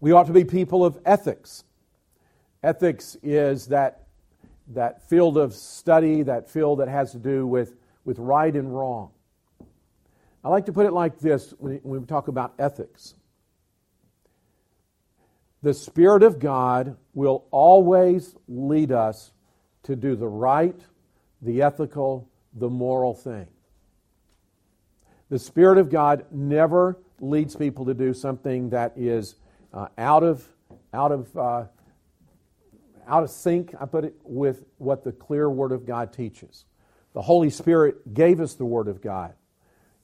We 0.00 0.12
ought 0.12 0.26
to 0.26 0.32
be 0.32 0.44
people 0.44 0.84
of 0.84 0.98
ethics. 1.04 1.64
Ethics 2.64 3.16
is 3.22 3.66
that, 3.66 4.06
that 4.68 5.06
field 5.06 5.36
of 5.36 5.52
study, 5.52 6.22
that 6.22 6.48
field 6.48 6.78
that 6.78 6.88
has 6.88 7.12
to 7.12 7.18
do 7.18 7.46
with, 7.46 7.74
with 8.06 8.18
right 8.18 8.54
and 8.56 8.74
wrong. 8.74 9.10
I 10.42 10.48
like 10.48 10.64
to 10.66 10.72
put 10.72 10.86
it 10.86 10.92
like 10.92 11.18
this 11.18 11.52
when 11.58 11.80
we 11.84 12.00
talk 12.06 12.28
about 12.28 12.54
ethics. 12.58 13.14
The 15.62 15.74
Spirit 15.74 16.22
of 16.22 16.38
God 16.38 16.96
will 17.12 17.44
always 17.50 18.34
lead 18.48 18.92
us 18.92 19.32
to 19.82 19.94
do 19.94 20.16
the 20.16 20.28
right, 20.28 20.78
the 21.42 21.60
ethical, 21.60 22.30
the 22.54 22.70
moral 22.70 23.14
thing. 23.14 23.46
The 25.28 25.38
Spirit 25.38 25.76
of 25.76 25.90
God 25.90 26.24
never 26.30 26.98
leads 27.20 27.56
people 27.56 27.84
to 27.84 27.94
do 27.94 28.14
something 28.14 28.70
that 28.70 28.94
is 28.96 29.36
uh, 29.74 29.88
out 29.98 30.22
of 30.22 30.48
out 30.92 31.12
of 31.12 31.36
uh, 31.36 31.64
out 33.06 33.22
of 33.22 33.30
sync. 33.30 33.74
I 33.80 33.86
put 33.86 34.04
it 34.04 34.14
with 34.24 34.64
what 34.78 35.04
the 35.04 35.12
clear 35.12 35.48
Word 35.48 35.72
of 35.72 35.86
God 35.86 36.12
teaches. 36.12 36.64
The 37.12 37.22
Holy 37.22 37.50
Spirit 37.50 38.12
gave 38.12 38.40
us 38.40 38.54
the 38.54 38.64
Word 38.64 38.88
of 38.88 39.00
God. 39.00 39.34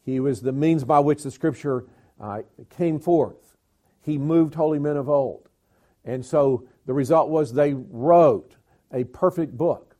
He 0.02 0.20
was 0.20 0.40
the 0.40 0.52
means 0.52 0.84
by 0.84 1.00
which 1.00 1.22
the 1.22 1.30
Scripture 1.30 1.86
uh, 2.20 2.42
came 2.70 2.98
forth. 2.98 3.56
He 4.02 4.18
moved 4.18 4.54
holy 4.54 4.78
men 4.78 4.96
of 4.96 5.08
old, 5.08 5.48
and 6.04 6.24
so 6.24 6.66
the 6.86 6.94
result 6.94 7.28
was 7.28 7.52
they 7.52 7.74
wrote 7.74 8.56
a 8.92 9.04
perfect 9.04 9.56
book. 9.56 9.96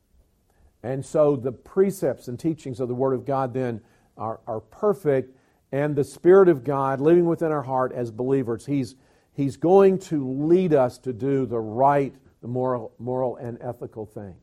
And 0.83 1.05
so 1.05 1.35
the 1.35 1.51
precepts 1.51 2.27
and 2.27 2.39
teachings 2.39 2.79
of 2.79 2.87
the 2.87 2.95
Word 2.95 3.13
of 3.13 3.25
God 3.25 3.53
then 3.53 3.81
are, 4.17 4.39
are 4.47 4.59
perfect, 4.59 5.37
and 5.71 5.95
the 5.95 6.03
Spirit 6.03 6.49
of 6.49 6.63
God 6.63 6.99
living 6.99 7.25
within 7.25 7.51
our 7.51 7.61
heart 7.61 7.93
as 7.93 8.11
believers, 8.11 8.65
He's, 8.65 8.95
he's 9.33 9.57
going 9.57 9.99
to 9.99 10.27
lead 10.27 10.73
us 10.73 10.97
to 10.99 11.13
do 11.13 11.45
the 11.45 11.59
right, 11.59 12.15
the 12.41 12.47
moral, 12.47 12.91
moral 12.99 13.37
and 13.37 13.57
ethical 13.61 14.05
thing. 14.05 14.35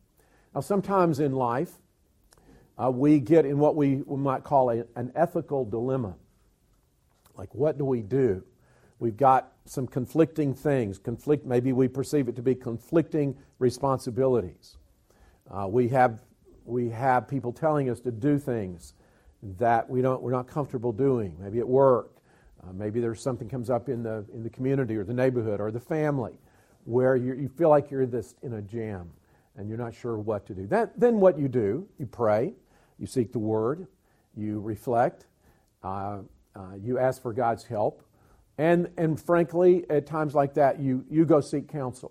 Now, 0.55 0.61
sometimes 0.61 1.21
in 1.21 1.33
life, 1.33 1.73
uh, 2.83 2.91
we 2.91 3.19
get 3.19 3.45
in 3.45 3.59
what 3.59 3.75
we, 3.75 4.03
might 4.07 4.45
call 4.45 4.71
a, 4.71 4.85
an 4.95 5.13
ethical 5.15 5.65
dilemma. 5.65 6.15
Like, 7.37 7.55
what 7.55 7.77
do 7.77 7.85
we 7.85 8.03
do? 8.03 8.43
We've 9.01 9.17
got 9.17 9.53
some 9.65 9.87
conflicting 9.87 10.55
things. 10.55 10.99
Conflict, 10.99 11.45
maybe 11.45 11.73
we 11.73 11.89
perceive 11.89 12.29
it 12.29 12.37
to 12.37 12.43
be 12.43 12.55
conflicting 12.55 13.37
responsibilities. 13.59 14.77
Uh, 15.51 15.67
we, 15.69 15.89
have, 15.89 16.21
we 16.65 16.89
have 16.91 17.29
people 17.29 17.53
telling 17.53 17.91
us 17.91 18.01
to 18.01 18.11
do 18.11 18.39
things 18.39 18.95
that 19.59 19.89
we 19.89 20.03
don't, 20.03 20.21
we're 20.21 20.33
not 20.33 20.49
comfortable 20.49 20.93
doing, 20.93 21.37
maybe 21.41 21.59
at 21.59 21.69
work. 21.69 22.17
Uh, 22.63 22.73
maybe 22.73 23.01
there's 23.01 23.21
something 23.21 23.49
comes 23.49 23.71
up 23.71 23.89
in 23.89 24.03
the, 24.03 24.25
in 24.33 24.43
the 24.43 24.51
community 24.51 24.97
or 24.97 25.05
the 25.05 25.15
neighborhood 25.15 25.61
or 25.61 25.71
the 25.71 25.81
family 25.81 26.39
where 26.89 27.17
you, 27.17 27.51
feel 27.57 27.69
like 27.69 27.91
you're 27.91 28.07
this, 28.07 28.35
in 28.43 28.55
a 28.55 28.63
jam 28.63 29.11
and 29.57 29.69
you're 29.69 29.77
not 29.77 29.95
sure 29.95 30.17
what 30.17 30.47
to 30.47 30.55
do. 30.55 30.67
That, 30.67 30.99
then 30.99 31.21
what 31.21 31.39
you 31.39 31.47
do, 31.47 31.87
you 31.99 32.07
pray, 32.07 32.55
you 32.99 33.07
seek 33.07 33.31
the 33.31 33.39
Word, 33.39 33.87
you 34.35 34.61
reflect, 34.61 35.27
uh, 35.83 36.21
uh, 36.57 36.63
you 36.83 36.99
ask 36.99 37.21
for 37.21 37.35
God's 37.35 37.65
help, 37.65 38.03
and, 38.57 38.89
and 38.97 39.21
frankly, 39.21 39.85
at 39.91 40.07
times 40.07 40.35
like 40.35 40.55
that, 40.55 40.81
you, 40.81 41.05
you 41.11 41.27
go 41.27 41.43
seek 41.43 41.69
counsel. 41.69 42.11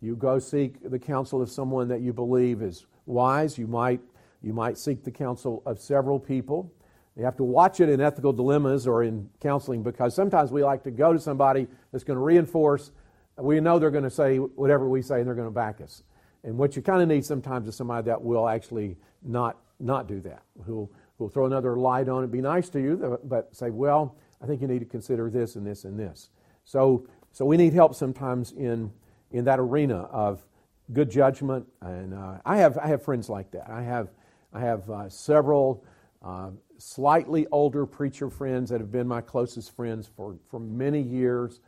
You 0.00 0.14
go 0.14 0.38
seek 0.38 0.88
the 0.88 0.98
counsel 0.98 1.42
of 1.42 1.50
someone 1.50 1.88
that 1.88 2.00
you 2.00 2.12
believe 2.12 2.62
is 2.62 2.86
wise. 3.06 3.58
You 3.58 3.66
might 3.66 4.00
you 4.42 4.52
might 4.52 4.76
seek 4.76 5.04
the 5.04 5.10
counsel 5.10 5.62
of 5.64 5.78
several 5.78 6.18
people. 6.18 6.72
You 7.16 7.24
have 7.24 7.36
to 7.36 7.44
watch 7.44 7.78
it 7.80 7.88
in 7.88 8.00
ethical 8.00 8.32
dilemmas 8.32 8.88
or 8.88 9.04
in 9.04 9.30
counseling 9.40 9.84
because 9.84 10.14
sometimes 10.14 10.50
we 10.50 10.64
like 10.64 10.82
to 10.84 10.90
go 10.90 11.12
to 11.12 11.20
somebody 11.20 11.68
that's 11.92 12.02
going 12.02 12.16
to 12.16 12.24
reinforce. 12.24 12.90
We 13.38 13.60
know 13.60 13.78
they're 13.78 13.90
going 13.90 14.04
to 14.04 14.10
say 14.10 14.36
whatever 14.36 14.88
we 14.88 15.02
say 15.02 15.18
and 15.18 15.26
they're 15.26 15.34
going 15.34 15.48
to 15.48 15.54
back 15.54 15.80
us. 15.80 16.02
And 16.44 16.58
what 16.58 16.76
you 16.76 16.82
kind 16.82 17.02
of 17.02 17.08
need 17.08 17.24
sometimes 17.24 17.68
is 17.68 17.76
somebody 17.76 18.04
that 18.06 18.20
will 18.22 18.48
actually 18.48 18.96
not, 19.22 19.58
not 19.80 20.08
do 20.08 20.20
that, 20.20 20.42
who'll, 20.64 20.90
throw 21.32 21.46
another 21.46 21.76
light 21.76 22.08
on 22.08 22.24
it, 22.24 22.32
be 22.32 22.40
nice 22.40 22.68
to 22.68 22.80
you, 22.80 23.16
but 23.22 23.54
say, 23.54 23.70
well, 23.70 24.16
I 24.42 24.46
think 24.46 24.60
you 24.60 24.66
need 24.66 24.80
to 24.80 24.84
consider 24.84 25.30
this 25.30 25.54
and 25.54 25.64
this 25.64 25.84
and 25.84 25.96
this. 25.96 26.30
So, 26.64 27.06
so 27.30 27.44
we 27.44 27.56
need 27.56 27.72
help 27.72 27.94
sometimes 27.94 28.50
in, 28.50 28.90
in 29.30 29.44
that 29.44 29.60
arena 29.60 29.98
of 30.10 30.44
good 30.92 31.08
judgment. 31.08 31.64
And 31.80 32.12
uh, 32.12 32.38
I, 32.44 32.56
have, 32.56 32.76
I 32.76 32.88
have 32.88 33.04
friends 33.04 33.28
like 33.28 33.52
that. 33.52 33.70
I 33.70 33.82
have 33.82 34.08
I 34.52 34.60
have 34.60 34.88
uh, 34.90 35.08
several 35.08 35.84
uh, 36.22 36.50
slightly 36.78 37.46
older 37.50 37.86
preacher 37.86 38.28
friends 38.28 38.70
that 38.70 38.80
have 38.80 38.92
been 38.92 39.08
my 39.08 39.20
closest 39.20 39.74
friends 39.74 40.10
for, 40.14 40.36
for 40.50 40.60
many 40.60 41.00
years. 41.00 41.60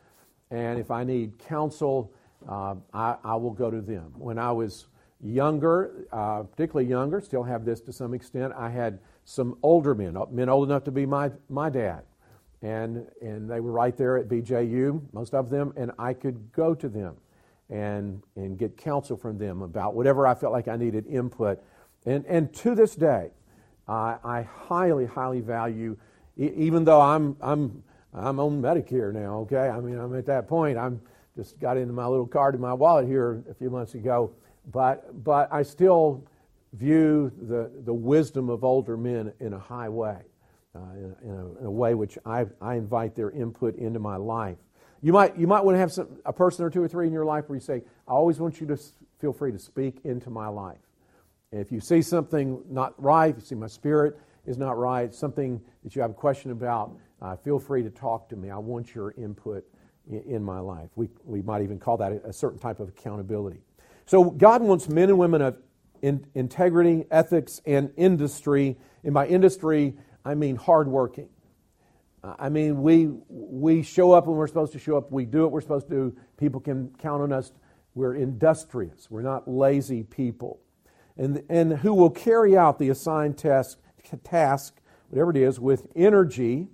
And 0.51 0.79
if 0.79 0.91
I 0.91 1.03
need 1.03 1.37
counsel, 1.39 2.11
uh, 2.47 2.75
I, 2.93 3.15
I, 3.23 3.35
will 3.35 3.51
go 3.51 3.71
to 3.71 3.81
them. 3.81 4.13
When 4.17 4.37
I 4.37 4.51
was 4.51 4.87
younger, 5.21 6.05
uh, 6.11 6.43
particularly 6.43 6.87
younger, 6.87 7.19
still 7.21 7.43
have 7.43 7.65
this 7.65 7.81
to 7.81 7.93
some 7.93 8.13
extent, 8.13 8.53
I 8.55 8.69
had 8.69 8.99
some 9.23 9.57
older 9.63 9.95
men, 9.95 10.15
men 10.31 10.49
old 10.49 10.69
enough 10.69 10.83
to 10.83 10.91
be 10.91 11.05
my, 11.05 11.31
my 11.49 11.69
dad. 11.69 12.03
And, 12.61 13.07
and 13.21 13.49
they 13.49 13.59
were 13.59 13.71
right 13.71 13.97
there 13.97 14.17
at 14.17 14.27
BJU, 14.27 15.01
most 15.13 15.33
of 15.33 15.49
them, 15.49 15.73
and 15.75 15.91
I 15.97 16.13
could 16.13 16.51
go 16.51 16.75
to 16.75 16.87
them 16.87 17.15
and, 17.69 18.21
and 18.35 18.57
get 18.57 18.77
counsel 18.77 19.17
from 19.17 19.37
them 19.37 19.63
about 19.63 19.95
whatever 19.95 20.27
I 20.27 20.35
felt 20.35 20.53
like 20.53 20.67
I 20.67 20.75
needed 20.75 21.07
input 21.07 21.63
and, 22.05 22.25
and 22.27 22.53
to 22.55 22.75
this 22.75 22.95
day, 22.95 23.31
I, 23.87 24.17
I 24.23 24.41
highly, 24.43 25.05
highly 25.05 25.41
value, 25.41 25.97
even 26.37 26.85
though 26.85 27.01
I'm, 27.01 27.35
I'm, 27.41 27.83
I'm 28.17 28.39
on 28.39 28.61
Medicare 28.61 29.13
now, 29.13 29.39
okay? 29.39 29.69
I 29.69 29.79
mean, 29.81 29.97
I'm 29.99 30.15
at 30.15 30.25
that 30.27 30.47
point. 30.47 30.77
I'm 30.77 31.01
just 31.35 31.59
got 31.59 31.77
into 31.77 31.93
my 31.93 32.05
little 32.07 32.27
card 32.27 32.55
in 32.55 32.61
my 32.61 32.73
wallet 32.73 33.07
here 33.07 33.43
a 33.49 33.53
few 33.53 33.69
months 33.69 33.93
ago. 33.93 34.31
But, 34.71 35.23
but 35.23 35.51
I 35.51 35.63
still 35.63 36.25
view 36.73 37.31
the, 37.41 37.69
the 37.83 37.93
wisdom 37.93 38.49
of 38.49 38.63
older 38.63 38.97
men 38.97 39.33
in 39.39 39.53
a 39.53 39.59
high 39.59 39.89
way, 39.89 40.17
uh, 40.75 40.79
in, 40.95 41.15
a, 41.21 41.29
in, 41.29 41.31
a, 41.31 41.59
in, 41.59 41.65
a, 41.65 41.71
way 41.71 41.93
which 41.93 42.17
I, 42.25 42.45
I 42.61 42.75
invite 42.75 43.15
their 43.15 43.31
input 43.31 43.75
into 43.75 43.99
my 43.99 44.15
life. 44.15 44.57
You 45.01 45.13
might, 45.13 45.37
you 45.37 45.45
might 45.45 45.63
want 45.63 45.75
to 45.75 45.79
have 45.79 45.91
some, 45.91 46.07
a 46.25 46.33
person 46.33 46.65
or 46.65 46.69
two 46.69 46.81
or 46.81 46.87
three 46.87 47.07
in 47.07 47.13
your 47.13 47.25
life 47.25 47.47
where 47.47 47.57
you 47.57 47.61
say, 47.61 47.83
I 48.07 48.11
always 48.11 48.39
want 48.39 48.59
you 48.59 48.67
to 48.67 48.77
feel 49.19 49.33
free 49.33 49.51
to 49.51 49.59
speak 49.59 49.99
into 50.03 50.29
my 50.29 50.47
life. 50.47 50.79
If 51.51 51.71
you 51.71 51.79
see 51.79 52.01
something 52.01 52.61
not 52.69 53.01
right, 53.01 53.29
if 53.29 53.35
you 53.35 53.45
see 53.45 53.55
my 53.55 53.67
spirit 53.67 54.17
is 54.45 54.57
not 54.57 54.77
right, 54.77 55.13
something 55.13 55.61
that 55.83 55.95
you 55.95 56.01
have 56.01 56.11
a 56.11 56.15
question 56.15 56.51
about, 56.51 56.95
uh, 57.21 57.35
feel 57.35 57.59
free 57.59 57.83
to 57.83 57.89
talk 57.89 58.29
to 58.29 58.35
me. 58.35 58.49
I 58.49 58.57
want 58.57 58.93
your 58.93 59.11
input 59.17 59.65
in, 60.09 60.21
in 60.23 60.43
my 60.43 60.59
life. 60.59 60.89
We, 60.95 61.09
we 61.23 61.41
might 61.41 61.61
even 61.61 61.79
call 61.79 61.97
that 61.97 62.11
a, 62.11 62.29
a, 62.29 62.33
certain 62.33 62.59
type 62.59 62.79
of 62.79 62.89
accountability. 62.89 63.61
So, 64.05 64.25
God 64.25 64.61
wants 64.61 64.87
men 64.87 65.09
and 65.09 65.17
women 65.17 65.41
of 65.41 65.57
in, 66.01 66.25
integrity, 66.35 67.05
ethics, 67.09 67.61
and 67.65 67.91
industry. 67.97 68.77
And 69.03 69.13
by 69.13 69.27
industry, 69.27 69.95
I 70.23 70.35
mean 70.35 70.55
hardworking. 70.55 71.29
Uh, 72.23 72.35
I 72.37 72.49
mean, 72.49 72.81
we, 72.81 73.09
we 73.29 73.81
show 73.81 74.11
up 74.11 74.27
when 74.27 74.35
we're 74.35 74.47
supposed 74.47 74.73
to 74.73 74.79
show 74.79 74.97
up. 74.97 75.11
We 75.11 75.25
do 75.25 75.43
what 75.43 75.51
we're 75.51 75.61
supposed 75.61 75.87
to 75.89 75.93
do. 75.93 76.17
People 76.37 76.59
can 76.59 76.93
count 76.99 77.23
on 77.23 77.31
us. 77.31 77.51
We're 77.95 78.15
industrious. 78.15 79.09
We're 79.09 79.21
not 79.21 79.47
lazy 79.47 80.03
people 80.03 80.59
and, 81.17 81.43
and 81.49 81.73
who 81.73 81.93
will 81.93 82.09
carry 82.09 82.57
out 82.57 82.79
the 82.79 82.89
assigned 82.89 83.37
task, 83.37 83.79
task, 84.23 84.79
whatever 85.09 85.31
it 85.31 85.37
is, 85.37 85.59
with 85.59 85.87
energy. 85.95 86.67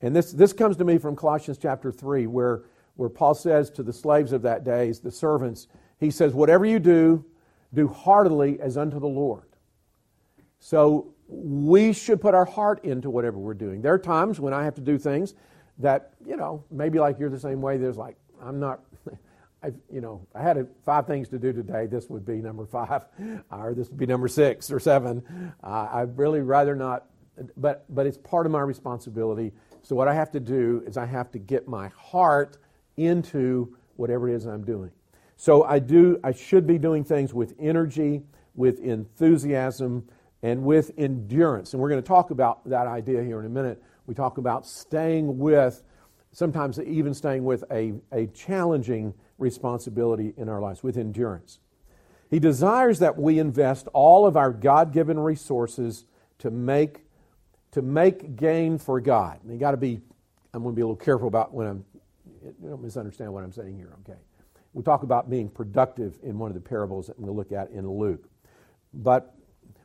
And 0.00 0.14
this, 0.14 0.32
this 0.32 0.52
comes 0.52 0.76
to 0.78 0.84
me 0.84 0.98
from 0.98 1.16
Colossians 1.16 1.58
chapter 1.58 1.90
3, 1.90 2.26
where, 2.26 2.62
where 2.96 3.08
Paul 3.08 3.34
says 3.34 3.70
to 3.70 3.82
the 3.82 3.92
slaves 3.92 4.32
of 4.32 4.42
that 4.42 4.64
day, 4.64 4.92
the 4.92 5.10
servants, 5.10 5.68
he 5.98 6.10
says, 6.10 6.34
Whatever 6.34 6.66
you 6.66 6.78
do, 6.78 7.24
do 7.72 7.88
heartily 7.88 8.60
as 8.60 8.76
unto 8.76 9.00
the 9.00 9.06
Lord. 9.06 9.48
So 10.60 11.14
we 11.26 11.92
should 11.92 12.20
put 12.20 12.34
our 12.34 12.44
heart 12.44 12.84
into 12.84 13.10
whatever 13.10 13.38
we're 13.38 13.54
doing. 13.54 13.82
There 13.82 13.92
are 13.92 13.98
times 13.98 14.40
when 14.40 14.52
I 14.52 14.64
have 14.64 14.74
to 14.76 14.80
do 14.80 14.98
things 14.98 15.34
that, 15.78 16.14
you 16.24 16.36
know, 16.36 16.64
maybe 16.70 16.98
like 16.98 17.18
you're 17.18 17.30
the 17.30 17.38
same 17.38 17.60
way. 17.60 17.76
There's 17.76 17.96
like, 17.96 18.16
I'm 18.42 18.60
not, 18.60 18.80
I, 19.64 19.72
you 19.90 20.02
know, 20.02 20.26
I 20.34 20.42
had 20.42 20.68
five 20.84 21.06
things 21.06 21.28
to 21.30 21.38
do 21.38 21.50
today. 21.50 21.86
This 21.86 22.10
would 22.10 22.26
be 22.26 22.34
number 22.34 22.66
five, 22.66 23.06
or 23.50 23.72
this 23.74 23.88
would 23.88 23.98
be 23.98 24.04
number 24.04 24.28
six 24.28 24.70
or 24.70 24.78
seven. 24.78 25.54
Uh, 25.62 25.88
I'd 25.90 26.18
really 26.18 26.42
rather 26.42 26.76
not, 26.76 27.06
but, 27.56 27.86
but 27.88 28.06
it's 28.06 28.18
part 28.18 28.44
of 28.44 28.52
my 28.52 28.60
responsibility. 28.60 29.52
So 29.82 29.96
what 29.96 30.06
I 30.06 30.12
have 30.12 30.30
to 30.32 30.40
do 30.40 30.82
is 30.86 30.98
I 30.98 31.06
have 31.06 31.32
to 31.32 31.38
get 31.38 31.66
my 31.66 31.88
heart 31.88 32.58
into 32.98 33.74
whatever 33.96 34.28
it 34.28 34.34
is 34.34 34.44
I'm 34.44 34.64
doing. 34.64 34.90
So 35.36 35.64
I 35.64 35.78
do, 35.78 36.20
I 36.22 36.32
should 36.32 36.66
be 36.66 36.76
doing 36.76 37.02
things 37.02 37.32
with 37.32 37.54
energy, 37.58 38.22
with 38.54 38.80
enthusiasm, 38.80 40.06
and 40.42 40.62
with 40.62 40.90
endurance. 40.98 41.72
And 41.72 41.80
we're 41.80 41.88
going 41.88 42.02
to 42.02 42.06
talk 42.06 42.30
about 42.32 42.68
that 42.68 42.86
idea 42.86 43.22
here 43.22 43.40
in 43.40 43.46
a 43.46 43.50
minute. 43.50 43.82
We 44.06 44.14
talk 44.14 44.36
about 44.36 44.66
staying 44.66 45.38
with, 45.38 45.82
sometimes 46.32 46.78
even 46.78 47.14
staying 47.14 47.44
with 47.44 47.64
a, 47.70 47.94
a 48.12 48.26
challenging 48.26 49.14
responsibility 49.38 50.34
in 50.36 50.48
our 50.48 50.60
lives, 50.60 50.82
with 50.82 50.96
endurance. 50.96 51.58
He 52.30 52.38
desires 52.38 52.98
that 53.00 53.18
we 53.18 53.38
invest 53.38 53.88
all 53.92 54.26
of 54.26 54.36
our 54.36 54.52
God 54.52 54.92
given 54.92 55.18
resources 55.18 56.04
to 56.38 56.50
make, 56.50 57.04
to 57.72 57.82
make 57.82 58.36
gain 58.36 58.78
for 58.78 59.00
God. 59.00 59.40
And 59.42 59.52
you 59.52 59.58
got 59.58 59.72
to 59.72 59.76
be, 59.76 60.00
I'm 60.52 60.62
going 60.62 60.74
to 60.74 60.76
be 60.76 60.82
a 60.82 60.86
little 60.86 60.96
careful 60.96 61.28
about 61.28 61.52
when 61.52 61.66
I'm, 61.66 61.84
don't 62.62 62.82
misunderstand 62.82 63.32
what 63.32 63.44
I'm 63.44 63.52
saying 63.52 63.76
here, 63.76 63.92
okay? 64.00 64.18
We 64.72 64.82
talk 64.82 65.04
about 65.04 65.30
being 65.30 65.48
productive 65.48 66.18
in 66.22 66.38
one 66.38 66.50
of 66.50 66.54
the 66.54 66.60
parables 66.60 67.06
that 67.06 67.18
we'll 67.18 67.36
look 67.36 67.52
at 67.52 67.70
in 67.70 67.88
Luke. 67.88 68.28
But 68.92 69.34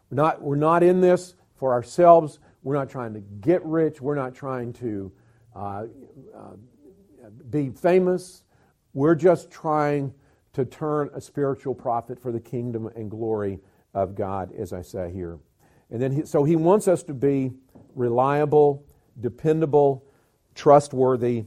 we're 0.10 0.16
not, 0.16 0.42
we're 0.42 0.56
not 0.56 0.82
in 0.82 1.02
this 1.02 1.36
for 1.56 1.74
ourselves. 1.74 2.40
We're 2.64 2.76
not 2.76 2.90
trying 2.90 3.14
to 3.14 3.20
get 3.20 3.64
rich. 3.64 4.02
We're 4.02 4.16
not 4.16 4.34
trying 4.34 4.74
to 4.74 5.12
uh, 5.56 5.86
uh, 6.36 6.56
be 7.50 7.70
famous. 7.70 8.44
We're 9.00 9.16
just 9.16 9.50
trying 9.50 10.14
to 10.52 10.66
turn 10.66 11.10
a 11.14 11.22
spiritual 11.22 11.74
profit 11.74 12.22
for 12.22 12.34
the 12.34 12.40
kingdom 12.42 12.88
and 12.98 13.10
glory 13.10 13.62
of 13.94 14.14
God, 14.14 14.52
as 14.52 14.74
I 14.74 14.82
say 14.82 15.10
here. 15.14 15.40
And 15.90 16.02
then, 16.02 16.12
he, 16.12 16.26
so 16.26 16.44
he 16.44 16.58
wants 16.58 16.86
us 16.90 17.02
to 17.04 17.14
be 17.14 17.54
reliable, 17.96 18.86
dependable, 19.18 20.06
trustworthy, 20.54 21.46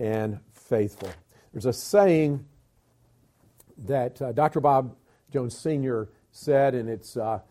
and 0.00 0.40
faithful. 0.54 1.08
There's 1.52 1.66
a 1.66 1.72
saying 1.72 2.44
that 3.78 4.20
uh, 4.20 4.32
Dr. 4.32 4.58
Bob 4.58 4.96
Jones 5.32 5.56
Sr. 5.56 6.08
said, 6.32 6.74
and 6.74 6.88
it's 6.88 7.16
uh, 7.16 7.42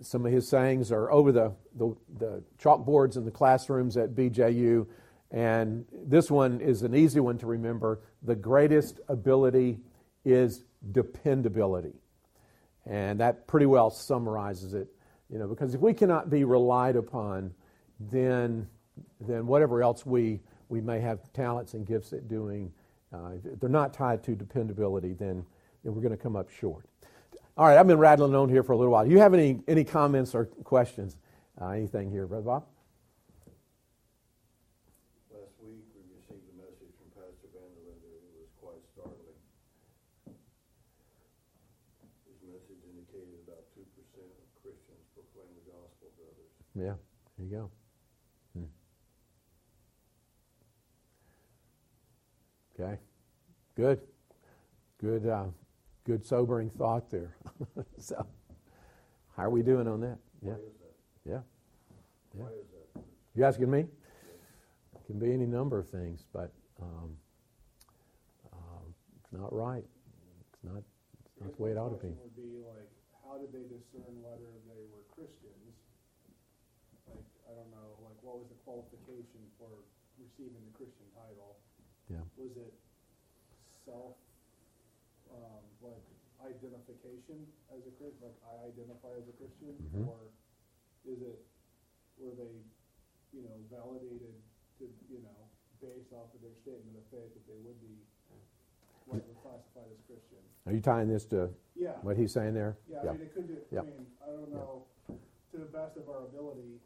some 0.00 0.26
of 0.26 0.32
his 0.32 0.48
sayings 0.48 0.90
are 0.90 1.12
over 1.12 1.30
the, 1.30 1.52
the, 1.76 1.94
the, 2.18 2.42
chalkboards 2.58 3.16
in 3.16 3.24
the 3.24 3.30
classrooms 3.30 3.96
at 3.96 4.16
BJU. 4.16 4.88
And 5.34 5.84
this 5.92 6.30
one 6.30 6.60
is 6.60 6.82
an 6.84 6.94
easy 6.94 7.20
one 7.20 7.36
to 7.38 7.46
remember. 7.46 8.00
The 8.22 8.36
greatest 8.36 9.00
ability 9.08 9.80
is 10.24 10.62
dependability. 10.92 11.94
And 12.86 13.20
that 13.20 13.46
pretty 13.46 13.66
well 13.66 13.90
summarizes 13.90 14.72
it. 14.74 14.88
You 15.28 15.38
know, 15.38 15.48
because 15.48 15.74
if 15.74 15.80
we 15.80 15.92
cannot 15.92 16.30
be 16.30 16.44
relied 16.44 16.96
upon, 16.96 17.52
then, 17.98 18.68
then 19.20 19.46
whatever 19.46 19.82
else 19.82 20.06
we, 20.06 20.40
we 20.68 20.80
may 20.80 21.00
have 21.00 21.20
talents 21.32 21.74
and 21.74 21.84
gifts 21.84 22.12
at 22.12 22.28
doing, 22.28 22.72
uh, 23.12 23.32
if 23.44 23.58
they're 23.58 23.68
not 23.68 23.92
tied 23.92 24.22
to 24.24 24.36
dependability, 24.36 25.14
then, 25.14 25.44
then 25.82 25.94
we're 25.94 26.02
going 26.02 26.16
to 26.16 26.22
come 26.22 26.36
up 26.36 26.48
short. 26.48 26.86
All 27.56 27.66
right, 27.66 27.78
I've 27.78 27.86
been 27.86 27.98
rattling 27.98 28.34
on 28.34 28.48
here 28.48 28.64
for 28.64 28.72
a 28.72 28.76
little 28.76 28.92
while. 28.92 29.04
Do 29.04 29.12
you 29.12 29.20
have 29.20 29.34
any, 29.34 29.60
any 29.68 29.84
comments 29.84 30.34
or 30.34 30.46
questions? 30.46 31.16
Uh, 31.60 31.68
anything 31.68 32.10
here, 32.10 32.26
Brother 32.26 32.42
Bob? 32.42 32.66
Last 35.30 35.54
week 35.62 35.86
we 35.94 36.02
received 36.18 36.50
a 36.50 36.56
message 36.58 36.90
from 36.98 37.14
Pastor 37.14 37.46
Vanderlinder. 37.54 38.10
It 38.10 38.42
was 38.42 38.50
quite 38.58 38.82
startling. 38.90 39.38
His 42.26 42.42
message 42.42 42.82
indicated 42.90 43.46
about 43.46 43.70
2% 43.78 43.86
of 43.86 44.46
Christians 44.66 45.04
proclaim 45.14 45.54
the 45.54 45.70
gospel 45.70 46.10
to 46.10 46.22
others. 46.26 46.50
Yeah, 46.74 46.94
there 47.38 47.46
you 47.46 47.50
go. 47.50 47.70
Hmm. 48.56 48.64
Okay, 52.74 52.98
good. 53.76 54.00
Good. 55.00 55.26
Uh, 55.28 55.46
good 56.04 56.24
sobering 56.24 56.70
thought 56.70 57.10
there. 57.10 57.36
so, 57.98 58.26
how 59.36 59.44
are 59.44 59.50
we 59.50 59.62
doing 59.62 59.86
on 59.86 60.00
that? 60.00 60.18
Yeah. 60.42 60.54
Yeah. 61.28 61.40
Yeah. 62.36 62.44
You 63.34 63.44
asking 63.44 63.70
me? 63.70 63.80
It 63.80 65.06
can 65.06 65.18
be 65.18 65.32
any 65.32 65.46
number 65.46 65.78
of 65.78 65.88
things, 65.88 66.24
but 66.32 66.52
um, 66.80 67.16
uh, 68.52 68.84
it's 69.20 69.32
not 69.32 69.52
right. 69.52 69.84
It's 70.52 70.64
not. 70.64 70.82
It's 71.24 71.40
not 71.40 71.56
the 71.56 71.62
way 71.62 71.70
it 71.70 71.76
ought 71.76 71.90
to 71.90 72.02
be. 72.02 72.14
Would 72.14 72.36
be 72.36 72.62
like, 72.62 72.88
how 73.24 73.38
did 73.38 73.52
they 73.52 73.66
discern 73.68 74.22
whether 74.22 74.50
they 74.70 74.82
were 74.90 75.02
Christians? 75.14 75.63
I 77.54 77.62
don't 77.62 77.70
know. 77.70 77.94
Like, 78.02 78.18
what 78.26 78.42
was 78.42 78.50
the 78.50 78.58
qualification 78.66 79.46
for 79.54 79.70
receiving 80.18 80.58
the 80.66 80.74
Christian 80.74 81.06
title? 81.14 81.54
Yeah. 82.10 82.26
Was 82.34 82.50
it 82.58 82.74
self 83.86 84.18
um, 85.30 85.62
like 85.78 86.02
identification 86.42 87.46
as 87.70 87.86
a 87.86 87.94
Christian, 87.94 88.26
like 88.26 88.38
I 88.42 88.66
identify 88.74 89.14
as 89.14 89.30
a 89.30 89.34
Christian, 89.38 89.78
Mhm. 89.94 90.02
or 90.10 90.34
is 91.06 91.22
it 91.22 91.46
were 92.18 92.34
they, 92.34 92.58
you 93.32 93.42
know, 93.46 93.54
validated 93.70 94.34
to 94.82 94.90
you 95.08 95.22
know 95.22 95.38
based 95.80 96.10
off 96.12 96.34
of 96.34 96.42
their 96.42 96.54
statement 96.58 96.98
of 96.98 97.06
faith 97.06 97.30
that 97.38 97.46
they 97.46 97.58
would 97.62 97.78
be 97.80 98.02
what 99.06 99.22
classified 99.42 99.90
as 99.94 100.00
Christian? 100.10 100.42
Are 100.66 100.72
you 100.72 100.80
tying 100.80 101.08
this 101.08 101.24
to 101.26 101.54
Yeah. 101.74 102.00
what 102.02 102.16
he's 102.16 102.32
saying 102.32 102.54
there? 102.54 102.78
Yeah, 102.88 103.00
I 103.00 103.12
mean, 103.12 103.20
it 103.22 103.34
could 103.34 103.46
do, 103.46 103.78
I 103.78 103.82
mean, 103.82 104.06
I 104.20 104.26
don't 104.26 104.50
know, 104.50 104.86
to 105.52 105.58
the 105.58 105.66
best 105.66 105.96
of 105.96 106.08
our 106.08 106.24
ability, 106.24 106.80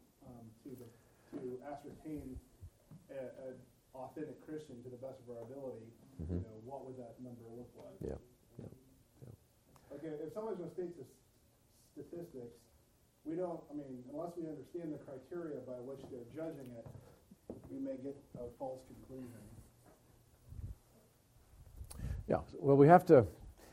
to 0.63 0.69
the, 0.75 0.87
to 1.37 1.59
ascertain 1.71 2.37
a, 3.11 3.49
a 3.49 3.97
authentic 3.97 4.39
Christian 4.45 4.81
to 4.83 4.89
the 4.89 4.97
best 5.01 5.19
of 5.23 5.35
our 5.35 5.43
ability, 5.43 5.87
you 6.19 6.25
Mhm. 6.25 6.43
know, 6.43 6.55
what 6.65 6.85
would 6.85 6.97
that 6.97 7.19
number 7.21 7.43
look 7.55 7.69
like? 7.77 7.95
Yeah. 8.01 8.15
Okay, 9.91 10.07
if 10.23 10.31
somebody's 10.33 10.59
gonna 10.59 10.71
state 10.71 10.95
this 10.97 11.07
statistics, 11.91 12.55
we 13.25 13.35
don't, 13.35 13.59
I 13.71 13.73
mean, 13.73 14.03
unless 14.13 14.37
we 14.37 14.47
understand 14.47 14.93
the 14.93 14.99
criteria 14.99 15.57
by 15.65 15.73
which 15.81 15.99
they're 16.11 16.29
judging 16.35 16.69
it, 16.77 16.85
we 17.71 17.79
may 17.79 17.97
get 17.97 18.15
a 18.39 18.47
false 18.59 18.79
conclusion. 18.87 19.41
Yeah. 22.27 22.41
Well, 22.59 22.77
we 22.77 22.87
have 22.87 23.03
to. 23.07 23.25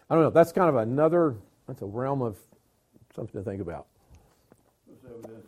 I 0.08 0.14
don't 0.14 0.24
know. 0.24 0.30
That's 0.30 0.52
kind 0.52 0.68
of 0.70 0.76
another. 0.76 1.36
That's 1.66 1.82
a 1.82 1.86
realm 1.86 2.22
of 2.22 2.38
something 3.14 3.38
to 3.42 3.44
think 3.48 3.60
about. 3.60 3.86
This 4.88 4.96
evidence 5.04 5.46